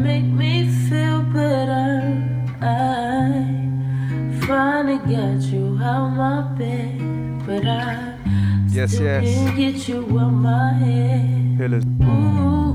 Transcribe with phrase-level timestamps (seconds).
[0.00, 2.00] make me feel better.
[2.62, 3.60] I
[4.46, 8.16] finally got you out my bed, but I
[8.68, 9.24] yes, still yes.
[9.24, 11.72] can't get you out my head.
[12.02, 12.74] Ooh,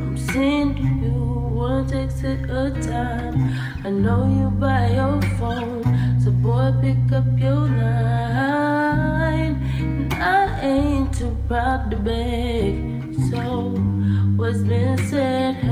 [0.00, 1.12] I'm sending you
[1.54, 3.36] one text at a time.
[3.84, 5.84] I know you by your phone,
[6.20, 9.54] so boy, pick up your line.
[9.78, 13.14] And I ain't too proud to beg.
[13.30, 13.40] So,
[14.36, 15.67] what's been said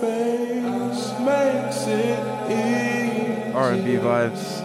[0.00, 4.62] face makes it easy R&B vibes.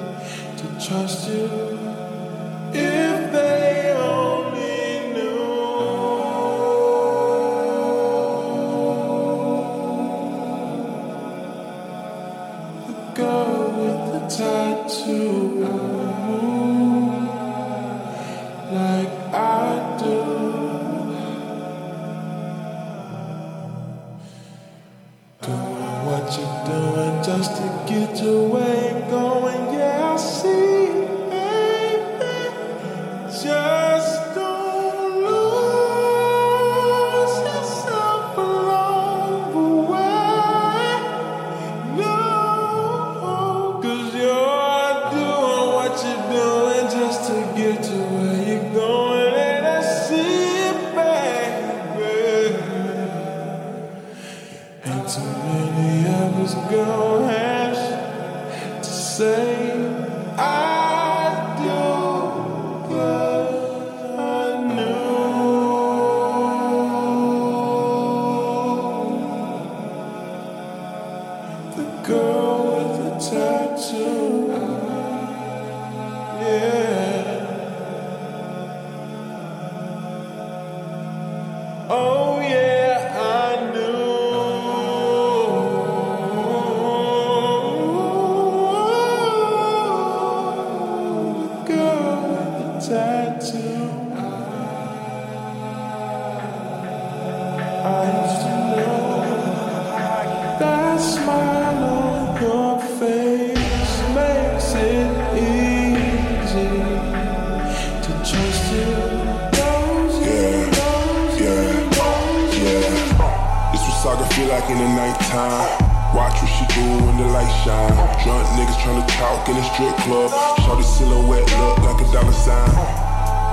[114.47, 115.67] Like in the nighttime.
[116.15, 117.91] Watch what she do when the light shine.
[118.23, 120.31] Drunk niggas tryna talk in a strip club.
[120.63, 122.71] Shorty silhouette look like a dollar sign.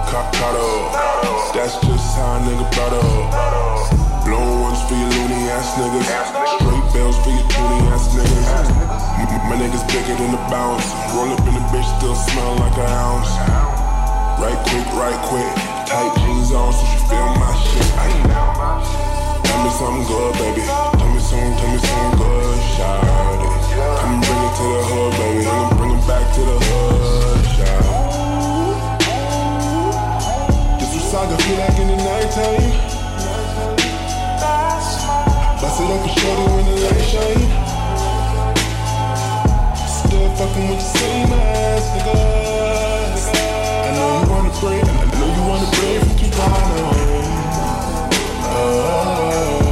[0.06, 1.54] Caught, caught up.
[1.54, 4.24] That's just how a nigga brought up.
[4.24, 6.06] Blown ones for your loony ass niggas.
[6.62, 8.94] Straight bells for your toony ass niggas.
[9.50, 10.86] My niggas bigger than the bounce.
[11.12, 13.28] Roll up in the bitch, still smell like an ounce.
[14.40, 15.52] Right quick, right quick.
[15.90, 19.23] Tight jeans on, so she feel my shit.
[19.54, 20.62] Tell me something good, baby.
[20.66, 23.50] Tell me something, tell me something good, shawty.
[24.02, 25.46] Come bring it to the hood, baby.
[25.46, 27.94] I'ma bring it back to the hood, shawty.
[30.80, 32.74] This what saga feel like in the nighttime.
[35.62, 37.46] Bust it up and shorty when the light shine.
[39.86, 43.22] Still fucking with the same ass niggas.
[43.30, 44.82] I know you wanna pray, I
[45.14, 46.90] know you wanna pray from Toronto.
[46.90, 47.23] Uh,
[48.76, 49.63] oh.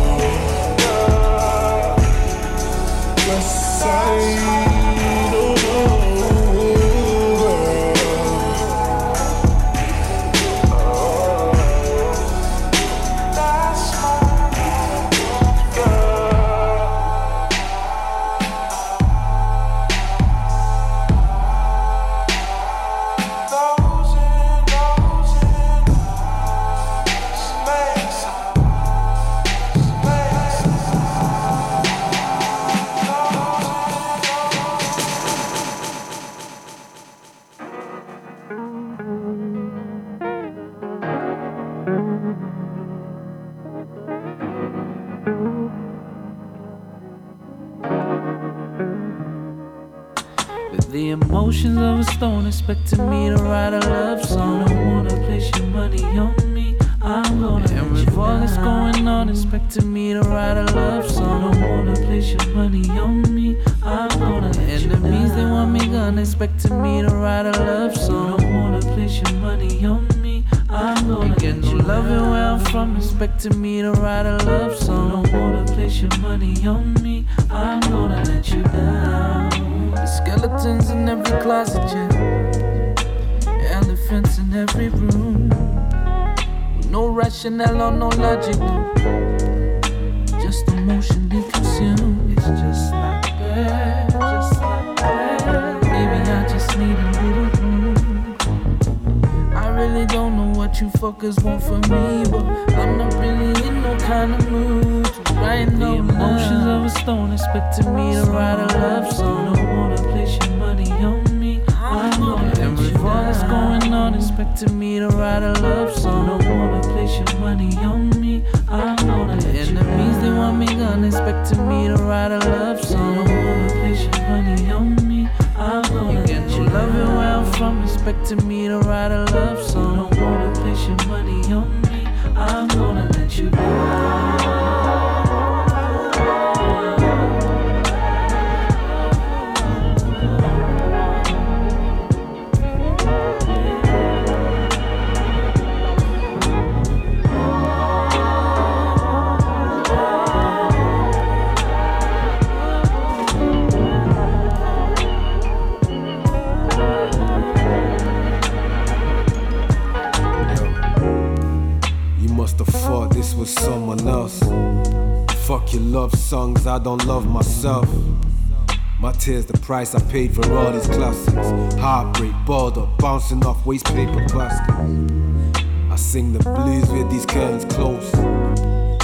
[169.62, 171.78] Price I paid for all these classics.
[171.80, 175.64] Heartbreak, up, bouncing off waste paper baskets.
[175.90, 178.14] I sing the blues with these curtains closed.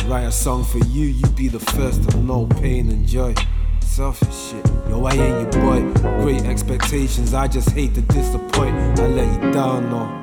[0.09, 3.35] Write a song for you, you be the first to know pain and joy.
[3.81, 5.81] Selfish shit, yo, I ain't your boy.
[6.23, 8.75] Great expectations, I just hate to disappoint.
[8.99, 10.21] I let you down, no.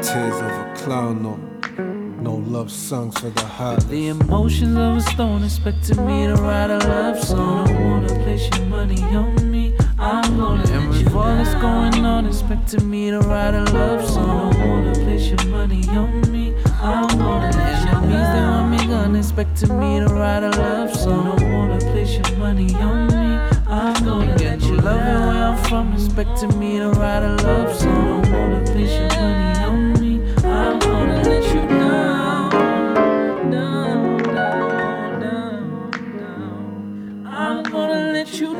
[0.00, 1.85] Tears of a clown, no.
[2.26, 3.88] No love songs for the heart.
[3.88, 7.68] The emotions of a stone expecting me to write a love song.
[7.68, 9.76] Don't wanna place your money on me.
[9.96, 14.54] I'm gonna and with all that's going on, expecting me to write a love song.
[14.54, 16.52] Don't wanna place your money on me.
[16.82, 21.36] I'm gonna enemies they want me gone, expecting me to write a love song.
[21.36, 23.38] Don't wanna place your money on me.
[23.68, 28.22] I'm gonna get you loving where I'm from, expecting me to write a love song.
[28.22, 30.05] Don't wanna place your money on me.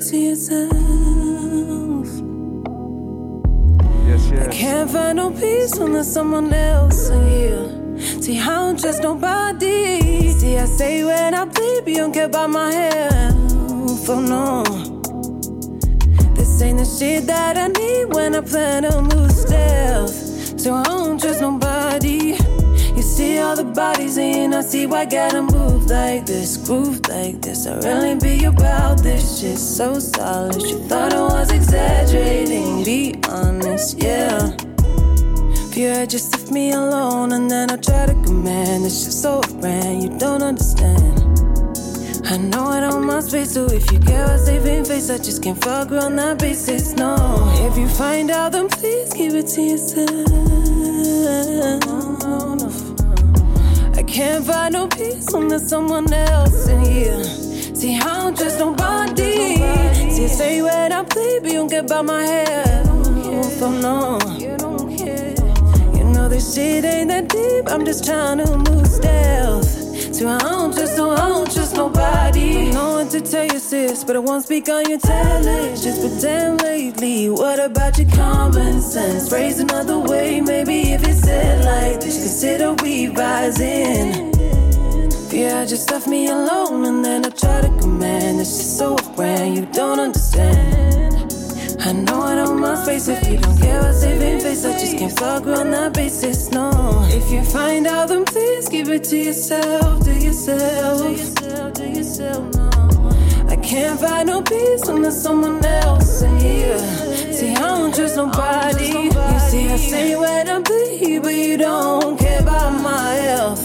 [0.00, 0.72] to yourself.
[4.06, 4.48] Yes, yes.
[4.50, 8.22] Can't find no peace unless someone else is here.
[8.22, 10.30] See, I don't trust nobody.
[10.30, 14.08] See, I say when I bleed, you don't care about my health.
[14.08, 14.62] Oh no.
[16.34, 20.58] This ain't the shit that I need when I plan to move stealth.
[20.58, 21.69] So I don't trust nobody.
[23.20, 27.42] You see all the bodies in, I see why gotta move like this, groove like
[27.42, 27.66] this.
[27.66, 30.62] I really be about this shit so solid.
[30.62, 34.56] You thought I was exaggerating, be honest, yeah.
[35.70, 38.86] Fear just left me alone and then I try to command.
[38.86, 41.20] It's just so grand, you don't understand.
[42.24, 45.42] I know I don't mind space, so if you care about saving face, I just
[45.42, 46.94] can't fuck around that basis.
[46.94, 47.16] No,
[47.68, 50.79] if you find out, then please keep it to yourself.
[54.10, 57.22] Can't find no peace unless someone else in here.
[57.74, 59.56] See, I don't trust nobody.
[60.10, 62.86] See, say when I plead, but you don't get by my head.
[63.62, 64.18] Oh, no.
[64.36, 65.34] You don't care.
[65.94, 67.68] You know this shit ain't that deep.
[67.68, 69.68] I'm just trying to move stealth.
[70.14, 71.49] So I don't trust, don't trust
[71.80, 72.70] nobody.
[72.72, 75.82] Know what to tell you, sis, but I won't speak on your talent.
[75.84, 77.30] Just pretend lately.
[77.30, 79.28] What about your common sense?
[79.30, 84.10] Phrase another way, maybe if it's said like this, consider revising.
[85.30, 88.40] Yeah, just left me alone and then I try to command.
[88.40, 90.89] It's just so grand, you don't understand.
[91.82, 94.64] I know I don't mind space if you don't care about saving face.
[94.66, 96.70] I just can't fuck on that basis, no.
[97.08, 101.88] If you find out, then please give it to yourself, to yourself, to yourself, to
[101.88, 102.70] yourself, no.
[103.48, 106.78] I can't find no peace unless someone else in here.
[107.32, 108.88] See, I don't trust nobody.
[108.88, 113.62] You see, I say when I bleed, but you don't care about my health.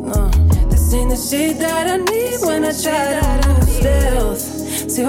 [0.00, 0.28] No.
[0.70, 4.62] This ain't the shit that I need when I try to move stealth.
[4.92, 5.04] See,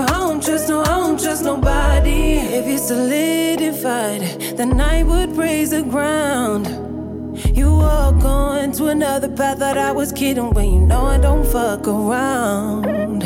[2.93, 4.21] solidified,
[4.57, 6.65] then I would praise the ground.
[7.57, 11.45] You walk on to another path that I was kidding when you know I don't
[11.45, 13.23] fuck around.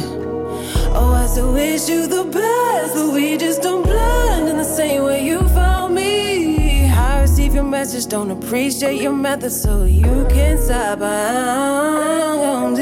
[1.00, 5.04] Oh, I still wish you the best, but we just don't blend in the same
[5.04, 6.90] way you found me.
[6.90, 12.78] I receive your message, don't appreciate your method, so you can stop around.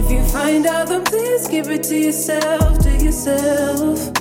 [0.00, 4.13] If you find out, then please give it to yourself, to yourself.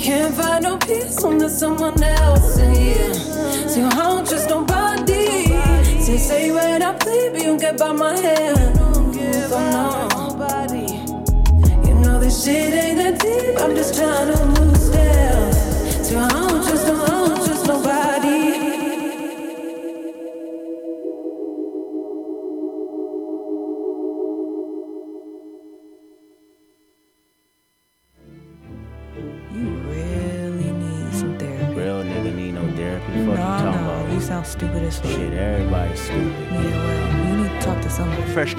[0.00, 3.14] Can't find no peace unless someone else in here.
[3.68, 5.44] See, I don't trust nobody.
[6.00, 8.78] See, say when I plead, but you don't get by my hand.
[8.78, 10.08] Don't give no.
[10.08, 10.86] nobody.
[11.86, 13.60] You know this shit ain't that deep.
[13.60, 16.06] I'm just trying to move stealth.
[16.06, 18.89] See, I don't trust I don't trust nobody.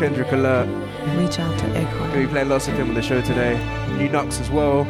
[0.02, 0.24] Somebody.
[0.24, 0.68] Fresh Kendrick alert.
[1.18, 2.14] Reach out to Gonna Eckhart.
[2.14, 3.58] be playing lots of him on the show today.
[3.98, 4.88] New Knox as well.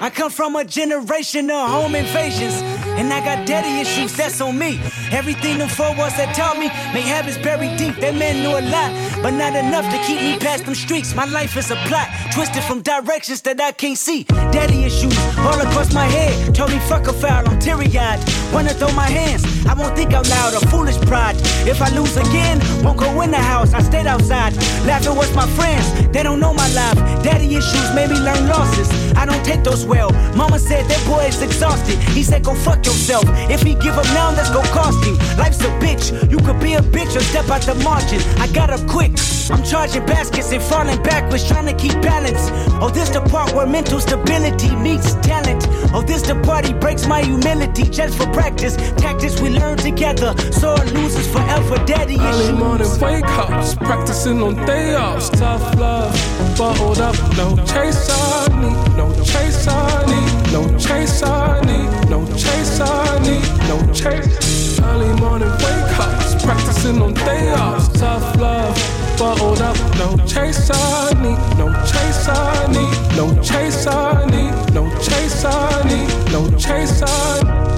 [0.00, 2.62] I come from a generation of home invasions.
[2.96, 4.78] And I got daddy issues, that's on me.
[5.12, 7.96] Everything them four walls that taught me, make habits buried deep.
[7.96, 8.90] That man knew a lot,
[9.22, 11.14] but not enough to keep me past them streets.
[11.14, 14.24] My life is a plot, twisted from directions that I can't see.
[14.52, 16.54] Daddy issues all across my head.
[16.54, 18.20] Told me fuck a foul, I'm teary eyed.
[18.52, 21.36] Wanna throw my hands, I won't think out loud, a foolish pride.
[21.66, 24.54] If I lose again, won't go in the house, I stayed outside.
[24.86, 26.96] Laughing with my friends, they don't know my life.
[27.22, 28.88] Daddy issues made me learn losses.
[29.16, 30.10] I don't take those well.
[30.34, 31.98] Mama said that boy is exhausted.
[32.16, 33.24] He said, go fuck yourself.
[33.50, 35.16] If he give up now, that's go cost him.
[35.38, 36.30] Life's a bitch.
[36.30, 38.20] You could be a bitch or step out the margin.
[38.38, 39.12] I got up quick.
[39.50, 42.48] I'm charging baskets and falling backwards, trying to keep balance.
[42.80, 45.66] Oh, this the part where mental stability meets talent.
[45.92, 48.76] Oh, this the part he breaks my humility just for practice.
[48.96, 50.34] Tactics we learn together.
[50.52, 51.76] so Sore losers forever.
[51.84, 52.58] Daddy Early issues.
[52.58, 55.28] morning wake ups, practicing on day offs.
[55.28, 56.12] Tough love,
[56.56, 62.24] bottled up, no chase I need, no chase I need, no chase I need, no
[62.36, 64.78] chase I need, no chase.
[64.78, 67.88] Early morning wake ups, practicing on day offs.
[67.98, 68.76] Tough love,
[69.18, 74.88] bottled up, no chase I need, no chase I need, no chase I need, no
[75.02, 77.73] chase I need, no chase I need.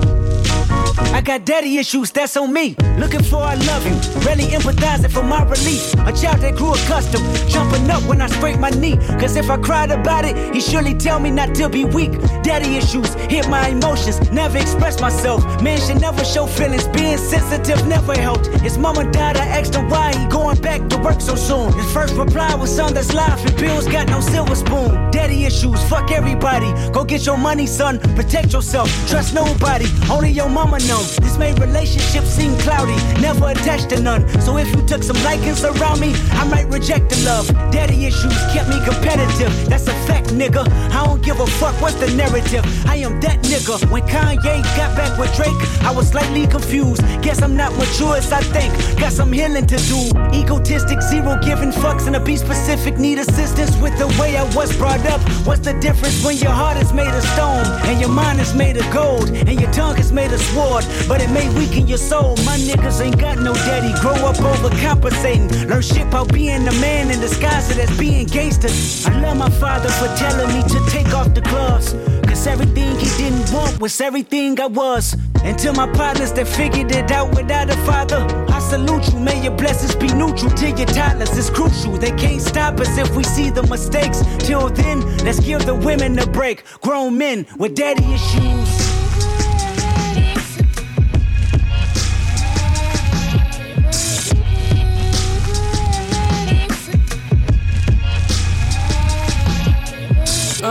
[0.98, 2.74] I got daddy issues, that's on me.
[2.96, 3.94] Looking for I love you,
[4.26, 5.92] really empathizing for my relief.
[6.06, 8.96] A child that grew accustomed, jumping up when I scrape my knee.
[9.20, 12.12] Cause if I cried about it, he surely tell me not to be weak.
[12.42, 15.42] Daddy issues hit my emotions, never express myself.
[15.62, 18.46] Man should never show feelings, being sensitive never helped.
[18.62, 21.72] His mama died, I asked him why he going back to work so soon.
[21.74, 25.10] His first reply was son that's life and bills got no silver spoon.
[25.10, 26.72] Daddy issues, fuck everybody.
[26.92, 28.88] Go get your money, son, protect yourself.
[29.08, 34.22] Trust nobody, only your mama This made relationships seem cloudy, never attached to none.
[34.40, 37.48] So if you took some likings around me, I might reject the love.
[37.72, 40.62] Daddy issues kept me competitive, that's a fact, nigga.
[40.92, 42.64] I don't give a fuck what's the narrative.
[42.86, 43.90] I am that nigga.
[43.90, 47.02] When Kanye got back with Drake, I was slightly confused.
[47.20, 48.72] Guess I'm not mature as I think.
[49.00, 50.00] Got some healing to do.
[50.32, 54.74] Egotistic, zero giving fucks, and to be specific, need assistance with the way I was
[54.76, 55.20] brought up.
[55.44, 58.76] What's the difference when your heart is made of stone and your mind is made
[58.76, 60.75] of gold and your tongue is made of sword?
[61.08, 62.36] But it may weaken your soul.
[62.44, 63.92] My niggas ain't got no daddy.
[64.00, 65.68] Grow up overcompensating.
[65.68, 68.68] Learn shit about being a man in disguise as being gangster.
[69.10, 71.94] I love my father for telling me to take off the gloves.
[72.26, 75.16] Cause everything he didn't want was everything I was.
[75.62, 79.20] To my partners that figured it out without a father, I salute you.
[79.20, 81.38] May your blessings be neutral to your toddlers.
[81.38, 81.92] It's crucial.
[81.92, 84.22] They can't stop us if we see the mistakes.
[84.40, 86.64] Till then, let's give the women a break.
[86.80, 88.85] Grown men with daddy issues.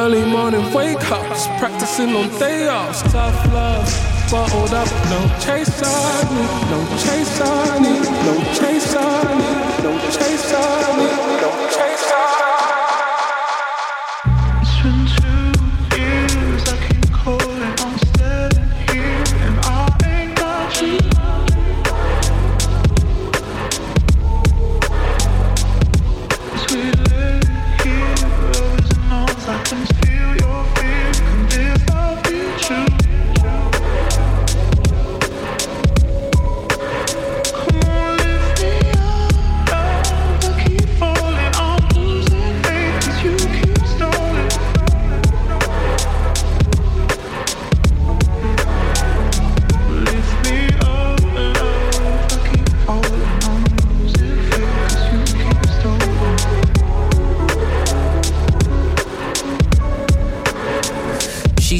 [0.05, 3.01] Early morning wake ups, practicing on day offs.
[3.11, 3.89] Tough love,
[4.29, 9.97] bottled up, no chase I need, no chase I need, no chase I need, no
[10.11, 11.94] chase I need, no chase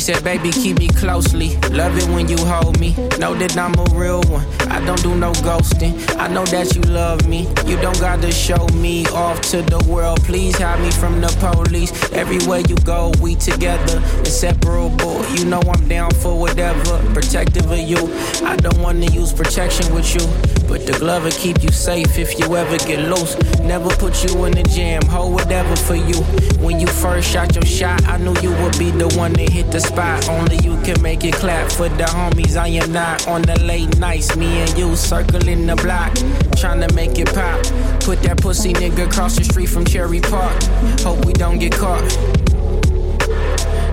[0.06, 1.58] said, baby, keep me closely.
[1.72, 2.94] Love it when you hold me.
[3.18, 4.46] Know that I'm a real one.
[4.70, 5.96] I don't do no ghosting.
[6.20, 7.48] I know that you love me.
[7.65, 10.22] You don't gotta show me off to the world.
[10.22, 11.91] Please hide me from the police.
[12.12, 15.14] Everywhere you go, we together, inseparable.
[15.34, 16.98] You know I'm down for whatever.
[17.14, 18.10] Protective of you.
[18.46, 20.26] I don't wanna use protection with you.
[20.68, 23.38] But the glove will keep you safe if you ever get loose.
[23.60, 26.22] Never put you in the jam, hold whatever for you.
[26.64, 29.72] When you first shot your shot, I knew you would be the one that hit
[29.72, 30.28] the spot.
[30.30, 32.58] Only you can make it clap for the homies.
[32.58, 34.36] I am not on the late nights.
[34.36, 36.14] Me and you circling the block,
[36.58, 37.62] trying to make it pop.
[38.02, 40.62] Put that pussy nigga across the street from Cherry Park.
[41.02, 42.44] Hope we don't get caught.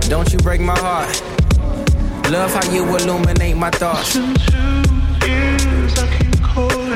[0.08, 1.08] Don't you break my heart.
[2.30, 4.14] Love how you illuminate my thoughts.
[4.14, 6.91] Years I keep calling,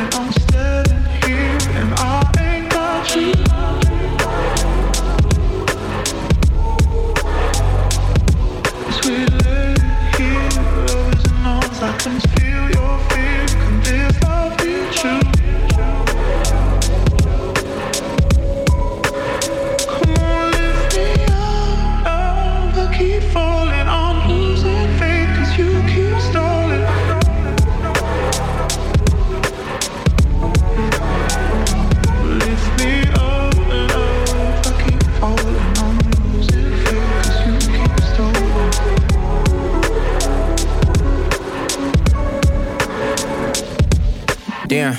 [44.76, 44.94] Damn,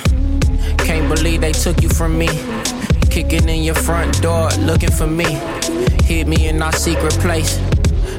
[0.78, 2.26] can't believe they took you from me.
[3.10, 5.38] Kicking in your front door, looking for me.
[6.02, 7.60] Hid me in our secret place.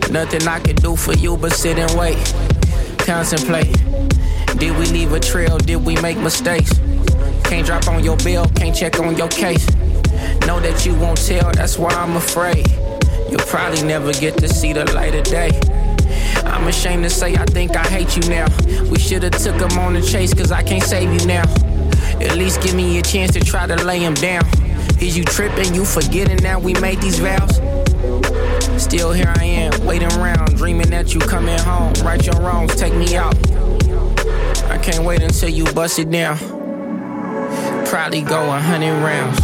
[0.10, 2.16] Nothing I could do for you but sit and wait.
[3.00, 3.76] Contemplate.
[4.58, 5.58] Did we leave a trail?
[5.58, 6.72] Did we make mistakes?
[7.44, 9.68] Can't drop on your bill, can't check on your case.
[10.48, 12.66] Know that you won't tell, that's why I'm afraid.
[13.30, 15.60] You'll probably never get to see the light of day.
[16.60, 18.46] I'm ashamed to say I think I hate you now.
[18.92, 21.44] We should've took him on the chase, cause I can't save you now.
[22.20, 24.44] At least give me a chance to try to lay him down.
[25.02, 25.74] Is you tripping?
[25.74, 27.56] You forgetting that we made these vows?
[28.82, 31.94] Still here I am, waiting around, dreaming that you coming home.
[32.04, 33.36] Right your wrongs, take me out.
[34.66, 36.38] I can't wait until you bust it down.
[37.86, 39.40] Probably go a hundred rounds.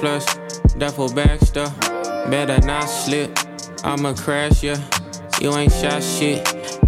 [0.00, 0.24] Plus,
[0.78, 1.78] duffel stuff.
[2.30, 3.38] Better not slip,
[3.84, 4.76] I'ma crash ya.
[5.40, 6.42] You ain't shot shit,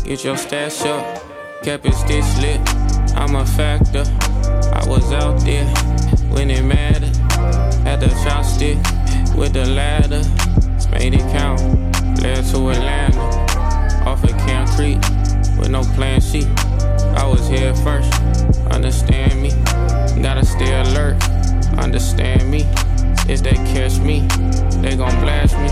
[0.04, 1.22] get your stash up.
[1.62, 2.60] Kept it stitch lit,
[3.14, 4.04] I'm a factor.
[4.72, 5.66] I was out there
[6.32, 7.14] when it mattered.
[7.84, 8.80] Had the chopstick
[9.36, 10.22] with the ladder,
[10.90, 11.60] made it count.
[12.22, 13.20] Led to Atlanta,
[14.06, 14.98] off of Camp Creek
[15.58, 16.46] with no plan C.
[17.14, 18.10] I was here first,
[18.70, 19.50] understand me.
[20.22, 21.22] Gotta stay alert,
[21.78, 22.66] understand me.
[23.28, 24.20] If they catch me,
[24.82, 25.68] they gon' blast me.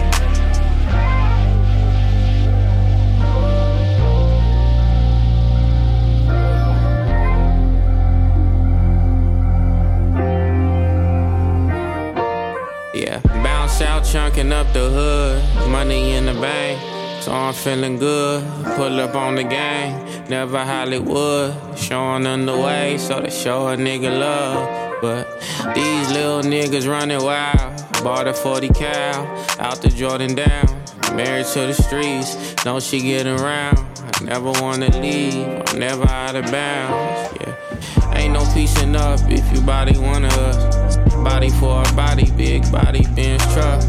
[12.95, 15.69] Yeah, bounce out, chunking up the hood.
[15.69, 16.81] Money in the bank,
[17.21, 18.43] so I'm feeling good.
[18.77, 21.55] Pull up on the gang, never Hollywood.
[21.77, 25.01] Showing them the way, so they show a nigga love.
[25.03, 25.30] But
[25.75, 27.81] these little niggas running wild.
[28.03, 29.27] Bought a 40 cal,
[29.59, 30.67] out the Jordan down.
[31.15, 33.79] Married to the streets, know she get around.
[33.79, 37.39] I never wanna leave, I'm never out of bounds.
[37.41, 40.97] Yeah, ain't no piecing up if you body one of us.
[41.17, 43.81] Body for a body, big body, Benz truck.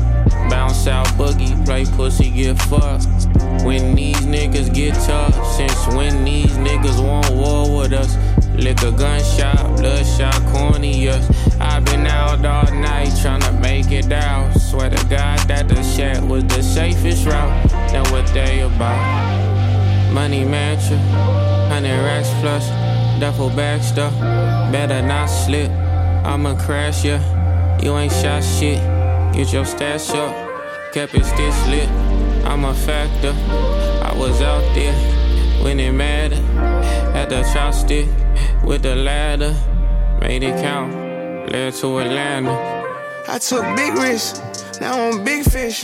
[0.49, 3.05] Bounce out boogie, play pussy, get fucked.
[3.63, 8.17] When these niggas get tough, since when these niggas want war with us?
[8.55, 11.40] Lick a gunshot, bloodshot, corny, yes.
[11.71, 14.51] I've been out all night tryna make it out.
[14.60, 17.69] Swear to God that the shack was the safest route.
[17.91, 20.12] Then what they about?
[20.12, 20.99] Money mansion,
[21.71, 22.67] hundred racks plus,
[23.21, 24.13] duffel bag stuff.
[24.73, 25.71] Better not slip,
[26.25, 27.19] I'ma crash ya.
[27.81, 28.79] You ain't shot shit,
[29.34, 30.36] get your stash up.
[30.91, 31.88] Kept it stitch lit,
[32.43, 33.34] I'm a factor.
[34.03, 34.93] I was out there
[35.63, 36.43] when it mattered.
[37.13, 38.10] Had the chopstick
[38.62, 39.55] with the ladder,
[40.19, 41.11] made it count.
[41.51, 42.53] Led to Atlanta.
[43.27, 44.39] I took big risks,
[44.79, 45.83] now I'm big fish.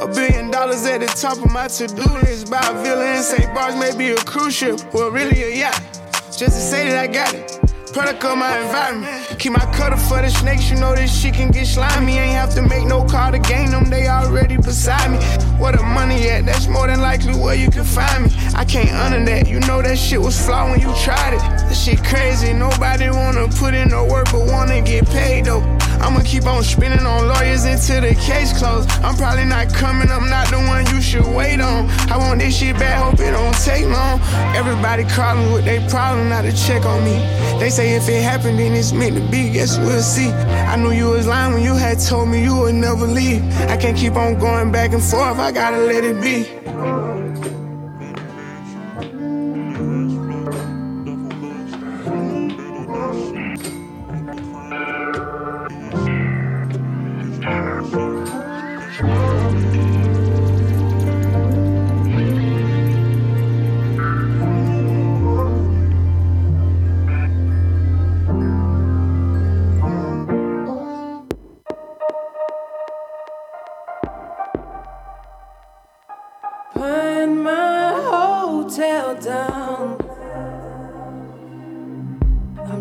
[0.00, 2.48] A billion dollars at the top of my to-do list.
[2.48, 3.52] Buy a villa in St.
[3.52, 5.82] Barts, maybe a cruise ship, or really a yacht.
[6.26, 7.58] Just to say that I got it.
[7.92, 9.17] Product of my environment.
[9.38, 12.18] Keep my cutter for the snakes, you know this shit can get slimy.
[12.18, 15.18] Ain't have to make no call to gain them, they already beside me.
[15.62, 16.44] Where the money at?
[16.44, 18.32] That's more than likely where you can find me.
[18.56, 21.40] I can't honor that, you know that shit was flawed when you tried it.
[21.40, 25.62] That shit crazy, nobody wanna put in no work but wanna get paid though.
[26.00, 28.90] I'ma keep on spinning on lawyers until the case closed.
[29.02, 31.88] I'm probably not coming, I'm not the one you should wait on.
[32.10, 34.20] I want this shit bad, hope it don't take long.
[34.56, 37.18] Everybody calling with their problem, not to check on me.
[37.58, 40.30] They say if it happened, then it's meant to be, guess we'll see.
[40.30, 43.42] I knew you was lying when you had told me you would never leave.
[43.68, 47.17] I can't keep on going back and forth, I gotta let it be.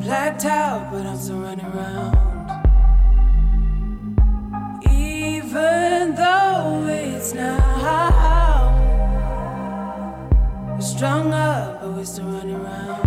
[0.08, 2.16] Blacked out, but I'm still running around.
[4.90, 8.72] Even though it's now,
[10.74, 13.02] we're strung up, but we're still running around.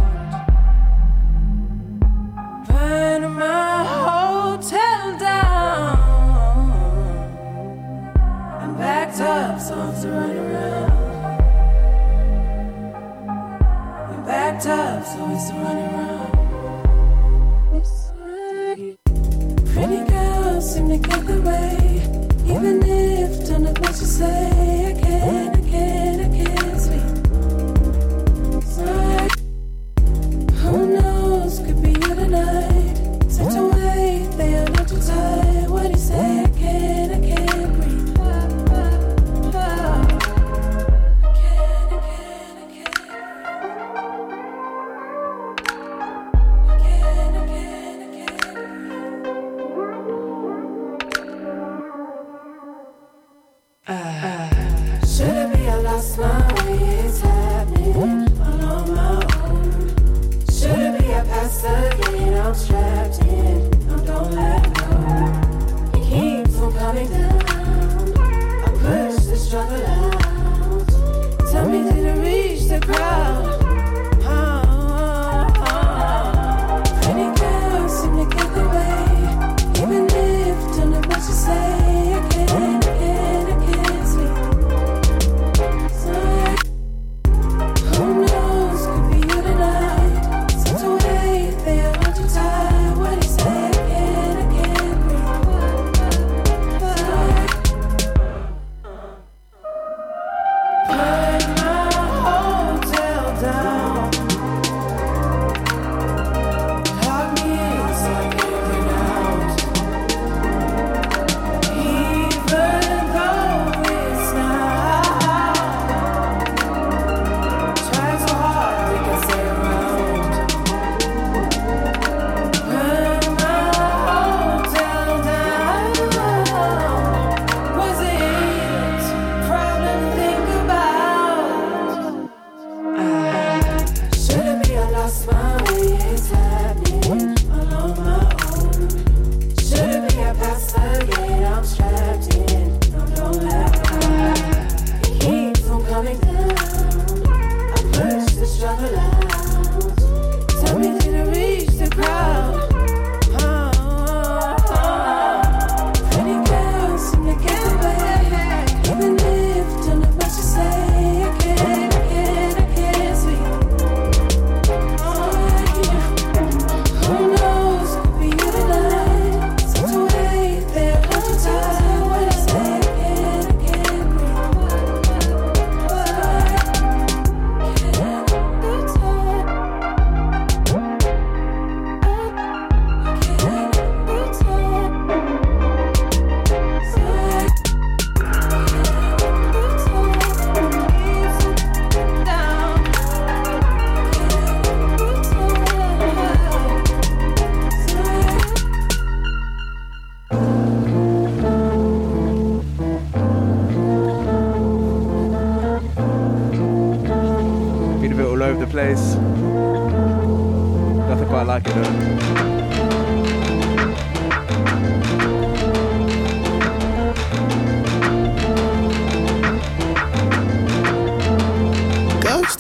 [2.69, 5.99] Burn my hotel down.
[8.61, 10.93] I'm backed up, so I'm still running around.
[14.11, 16.10] I'm backed up, so we're still running around.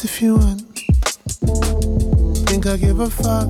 [0.00, 0.62] Ghost if you want.
[2.48, 3.48] Think I give a fuck.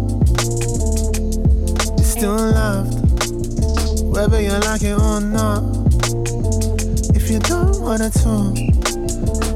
[1.96, 2.94] You're still loved,
[4.14, 5.62] whether you like it or not.
[7.14, 8.54] If you don't wanna talk,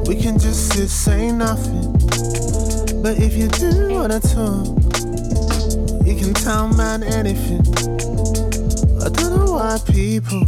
[0.07, 1.92] we can just sit, say nothing.
[3.03, 4.66] But if you do wanna talk,
[6.07, 7.62] you can tell man anything.
[9.03, 10.45] I don't know why people,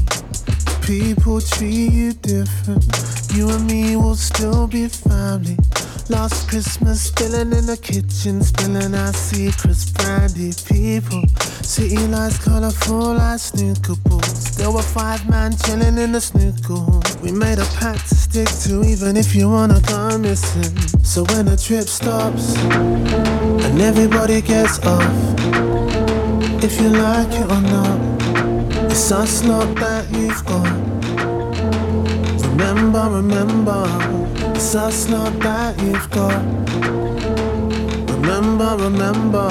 [0.83, 2.85] people treat you different.
[3.33, 5.57] You and me will still be family.
[6.09, 11.27] Last Christmas, spilling in the kitchen, spilling our secrets, brandy people.
[11.63, 14.57] City lights, colorful like snooker balls.
[14.57, 17.03] There were five man chilling in the snooker hall.
[17.23, 20.77] We made a pact to stick to, even if you wanna go missing.
[21.03, 25.13] So when the trip stops and everybody gets off,
[26.63, 30.86] if you like it or not, it's us lot that you've got.
[32.97, 36.43] Remember, remember, it's us lot that you've got.
[38.11, 39.51] Remember, remember,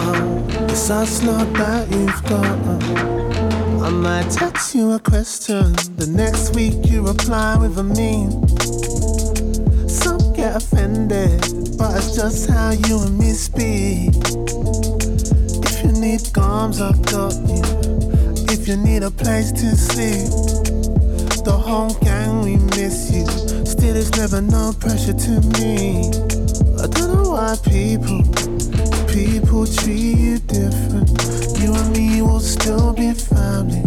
[0.64, 3.86] it's us not that you've got.
[3.86, 8.48] I might text you a question, the next week you reply with a meme.
[9.88, 11.40] Some get offended,
[11.78, 14.10] but it's just how you and me speak.
[15.70, 17.62] If you need gums, I've got you.
[18.50, 20.32] If you need a place to sleep,
[21.46, 23.26] the whole gang we miss you.
[23.66, 26.12] Still, it's never no pressure to me.
[26.82, 28.22] I don't know why people,
[29.08, 31.10] people treat you different.
[31.60, 33.84] You and me will still be family.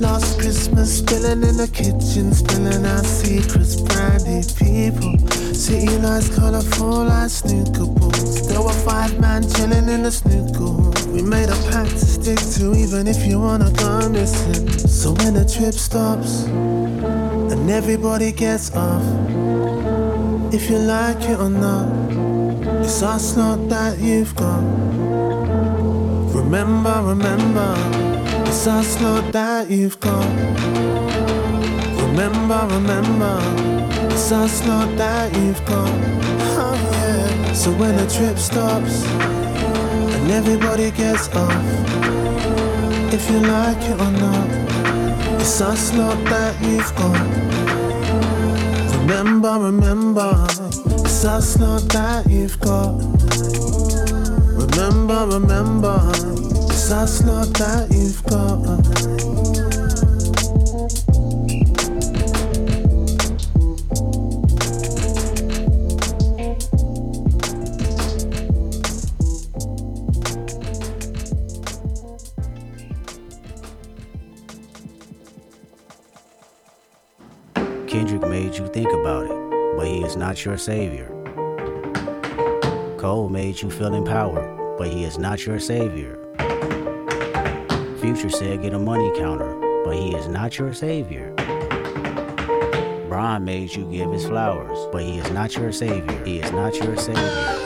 [0.00, 5.18] Last Christmas, spilling in the kitchen, spilling our secrets, brandy people.
[5.54, 8.48] City lights, colorful like snooker balls.
[8.48, 10.94] There were five man chilling in the snooker hall.
[11.12, 14.68] We made a pact to stick to, even if you wanna go missing.
[14.88, 16.46] So when the trip stops
[17.60, 19.04] and everybody gets off,
[20.52, 21.88] if you like it or not,
[22.82, 24.62] it's us lot that you've got.
[26.34, 27.74] Remember, remember,
[28.48, 30.26] it's us lot that you've got.
[32.00, 33.38] Remember, remember,
[34.10, 35.90] it's us lot that you've got.
[36.56, 37.52] Oh yeah.
[37.52, 41.64] So when the trip stops and everybody gets off,
[43.12, 44.69] if you like it or not,
[45.40, 47.18] it's us lot that you've got.
[49.00, 50.46] Remember, remember,
[51.02, 53.00] it's us lot that you've got.
[54.60, 56.12] Remember, remember,
[56.70, 58.89] it's us lot that you've got.
[80.40, 81.06] Not your savior.
[82.98, 86.18] Cole made you feel empowered, but he is not your savior.
[88.00, 91.34] Future said get a money counter, but he is not your savior.
[93.06, 96.24] Brian made you give his flowers, but he is not your savior.
[96.24, 97.59] He is not your savior.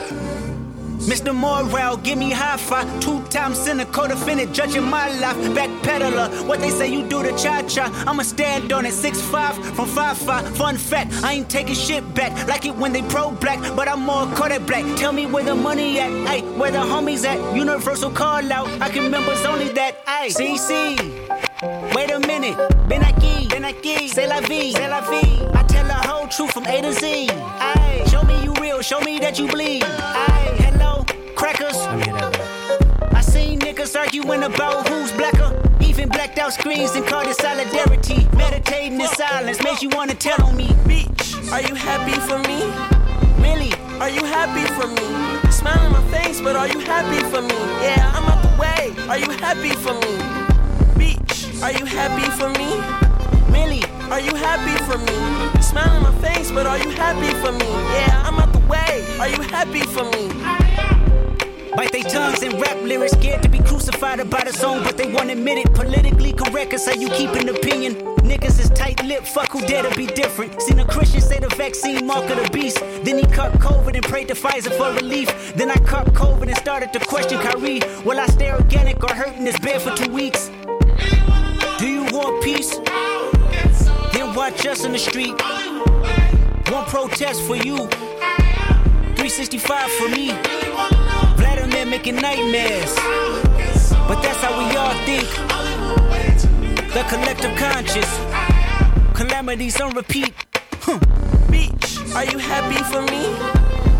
[1.05, 1.35] Mr.
[1.35, 2.87] Morale, give me high five.
[2.99, 5.37] Two times cynical defendant, judging my life.
[5.55, 7.85] Backpedaler, what they say you do to cha cha.
[8.07, 8.93] I'ma stand on it.
[8.93, 10.43] Six five from five five.
[10.57, 12.31] Fun fact, I ain't taking shit back.
[12.47, 14.83] Like it when they pro black, but I'm more Kodak black.
[14.97, 17.37] Tell me where the money at, ayy, where the homies at.
[17.55, 20.31] Universal call out, I can members only that, ayy.
[20.35, 20.97] CC.
[21.95, 22.57] Wait a minute,
[22.89, 25.41] ben aquí, ben aquí, c'est la vie, c'est la vie.
[25.53, 27.27] I tell the whole truth from A to Z.
[27.59, 29.83] Ayy, show me you real, show me that you bleed.
[29.83, 30.84] Ayy, hello,
[31.35, 31.75] crackers.
[33.13, 35.51] I seen niggas arguing about who's blacker.
[35.81, 38.27] Even blacked out screens and called it solidarity.
[38.35, 40.67] Meditating in silence makes you wanna tell on me.
[40.87, 42.59] Bitch, are you happy for me?
[43.43, 43.73] Really?
[43.99, 45.51] Are you happy for me?
[45.51, 47.59] Smile on my face, but are you happy for me?
[47.83, 48.93] Yeah, I'm out the way.
[49.09, 50.13] Are you happy for me?
[50.99, 52.69] Bitch, are you happy for me?
[53.53, 53.83] Really?
[54.11, 55.61] Are you happy for me?
[55.61, 57.71] Smile on my face, but are you happy for me?
[57.95, 59.05] Yeah, I'm out the way.
[59.19, 60.64] Are you happy for me?
[61.75, 65.11] Bite their tongues and rap lyrics, scared to be crucified about a song, but they
[65.11, 65.73] won't admit it.
[65.73, 67.95] Politically correct is how you keep an opinion.
[68.23, 70.61] Niggas is tight lipped, fuck who dare to be different.
[70.61, 72.79] Seen a Christian say the vaccine mark of the beast.
[73.03, 75.53] Then he cut COVID and prayed to Pfizer for relief.
[75.55, 77.81] Then I cut COVID and started to question Kyrie.
[78.05, 80.49] Will I stay organic or hurt in this bed for two weeks?
[81.77, 82.77] Do you want peace?
[84.13, 85.35] Then watch us in the street.
[86.71, 87.87] One protest for you,
[89.17, 90.94] 365 for me.
[91.85, 92.95] Making nightmares.
[94.07, 95.27] But that's how we all think.
[96.93, 98.09] The collective conscious.
[99.13, 100.33] Calamities on repeat.
[100.81, 100.99] Huh.
[101.51, 103.23] Beach, are you happy for me?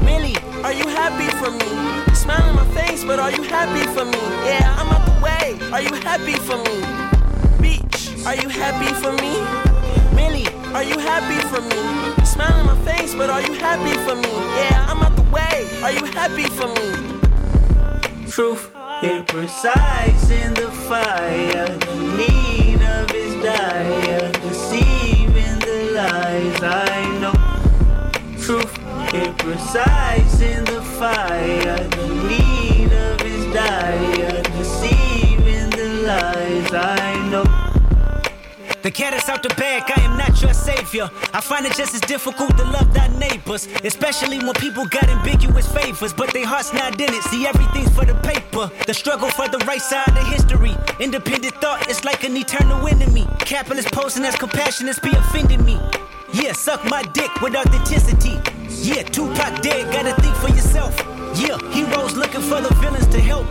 [0.06, 2.16] Millie, are you happy for me?
[2.16, 4.22] Smile in my face, but are you happy for me?
[4.46, 5.58] Yeah, I'm out the way.
[5.72, 6.78] Are you happy for me?
[7.62, 9.34] Beach, are you happy for me?
[10.16, 12.26] Millie, are you happy for me?
[12.26, 14.34] Smile in my face, but are you happy for me?
[14.60, 15.68] Yeah, I'm out the way.
[15.84, 17.25] Are you happy for me?
[18.36, 21.68] Truth, it resides in the fire.
[21.68, 27.32] The need of his dire, deceiving the lies I know.
[28.38, 28.78] Truth,
[29.14, 31.78] it resides in the fire.
[31.88, 37.15] The need of his dire, deceiving the lies I know.
[38.86, 41.10] The cat is out the bag, I am not your savior.
[41.34, 45.68] I find it just as difficult to love thy neighbors, especially when people got ambiguous
[45.74, 47.24] favors, but their heart's not in it.
[47.24, 48.70] See, everything's for the paper.
[48.86, 50.76] The struggle for the right side of history.
[51.00, 53.26] Independent thought is like an eternal enemy.
[53.40, 55.80] Capitalist posing as compassionate be offending me.
[56.32, 58.38] Yeah, suck my dick with authenticity.
[58.70, 61.15] Yeah, Tupac dead, gotta think for yourself.
[61.36, 63.48] Yeah, heroes looking for the villains to help.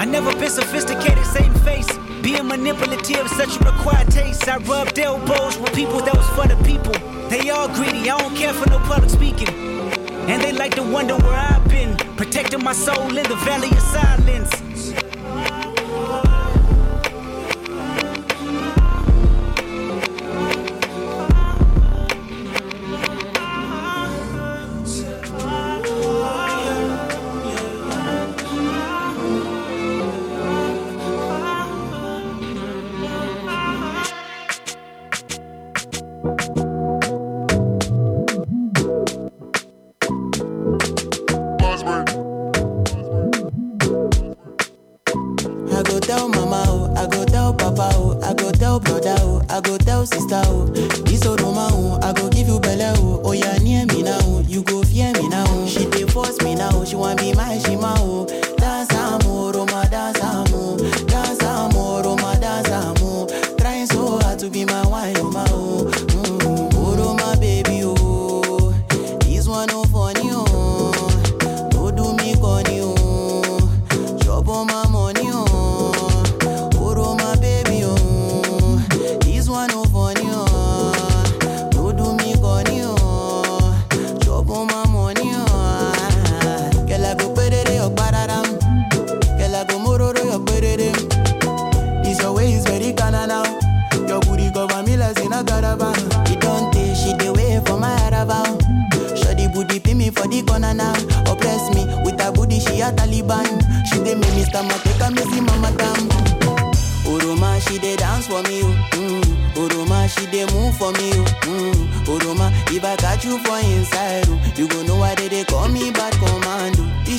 [0.00, 1.86] I never been sophisticated, same face.
[2.22, 4.48] Being manipulative, such a required taste.
[4.48, 6.94] I rubbed elbows with people that was for the people.
[7.28, 9.48] They all greedy, I don't care for no public speaking.
[10.30, 13.80] And they like to wonder where I've been, protecting my soul in the valley of
[13.80, 14.69] silence.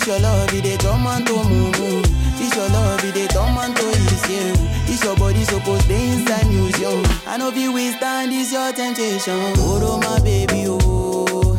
[0.01, 2.01] This your love, it dey turn man to mumu.
[2.37, 4.51] This your love, it dey turn man to easy.
[4.87, 7.03] This your body supposed dey inside museum.
[7.27, 9.35] I know if we stand this your temptation.
[9.57, 11.53] Oh, Oroma, baby, oh.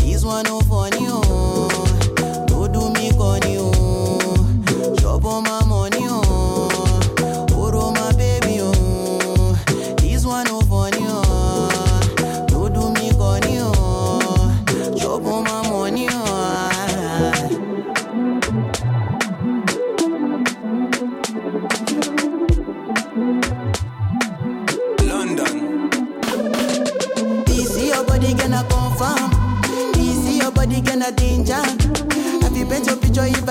[0.00, 1.23] This one no funny, oh.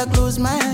[0.04, 0.73] I close my eye?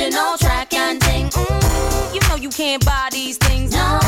[0.00, 1.28] original track and ding.
[1.28, 3.72] Mm, you know you can't buy these things.
[3.72, 4.00] No.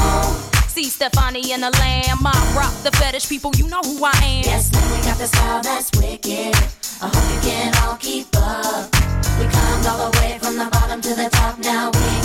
[0.68, 2.26] See Stefani and the Lamb.
[2.26, 3.52] I rock the fetish people.
[3.56, 4.44] You know who I am.
[4.44, 6.54] Yes, man, we got the style that's wicked.
[7.02, 8.90] I hope you can all keep up.
[9.38, 11.58] We climbed all the way from the bottom to the top.
[11.58, 12.21] Now we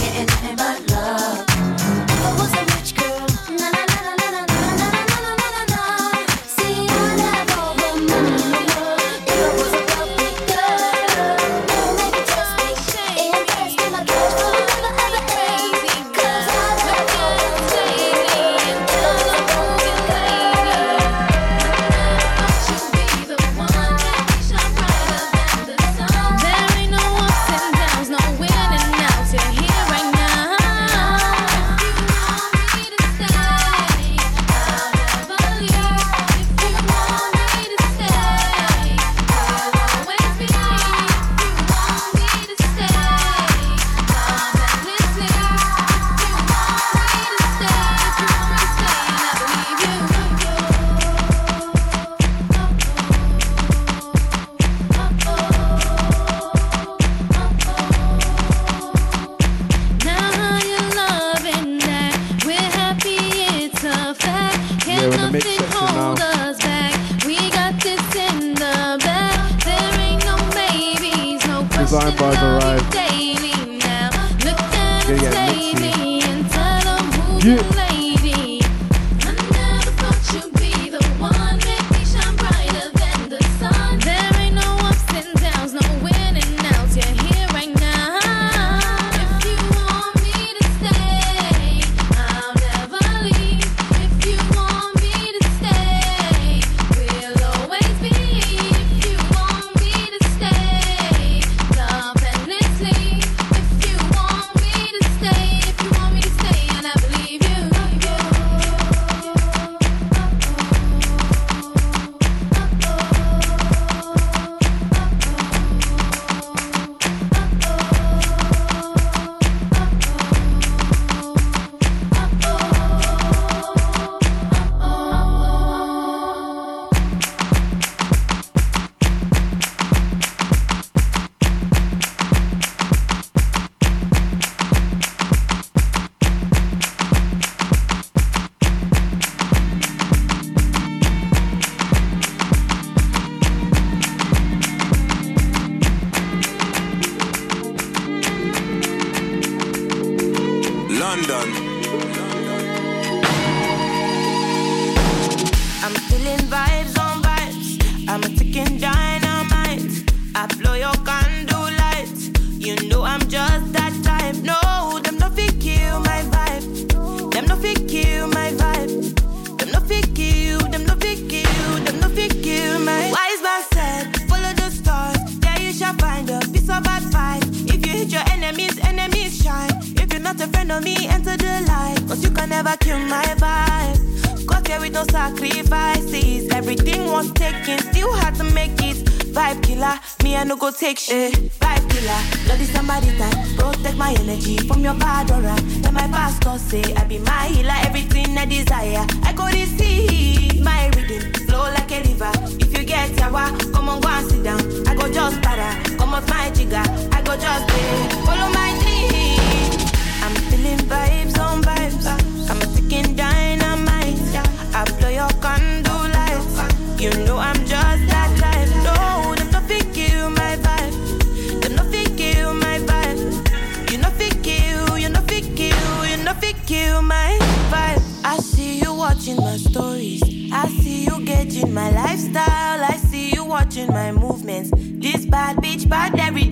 [235.29, 236.46] bad bitch, bad every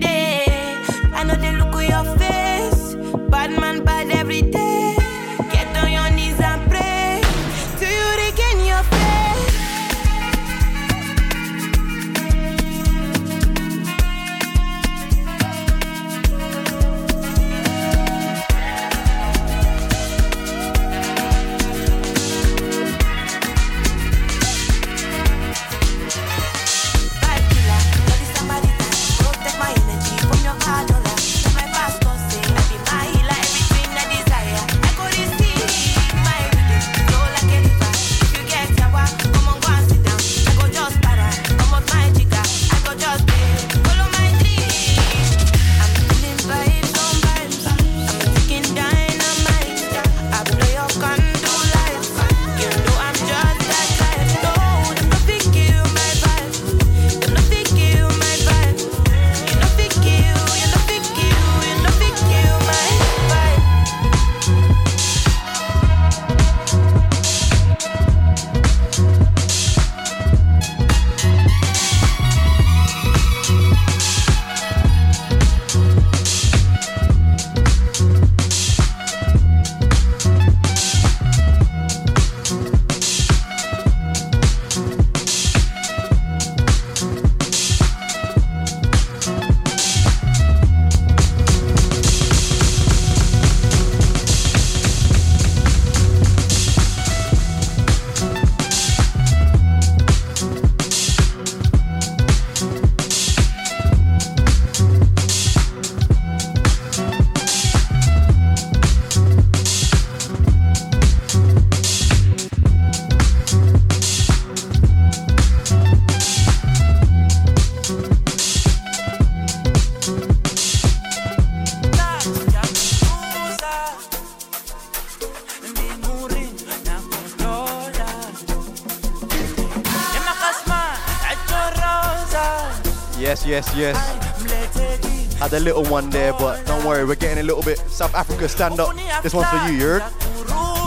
[133.56, 135.34] yes, yes.
[135.38, 137.78] Had a little one there, but don't worry, we're getting a little bit.
[137.88, 138.94] South Africa, stand up.
[139.22, 140.00] This one's for you, you?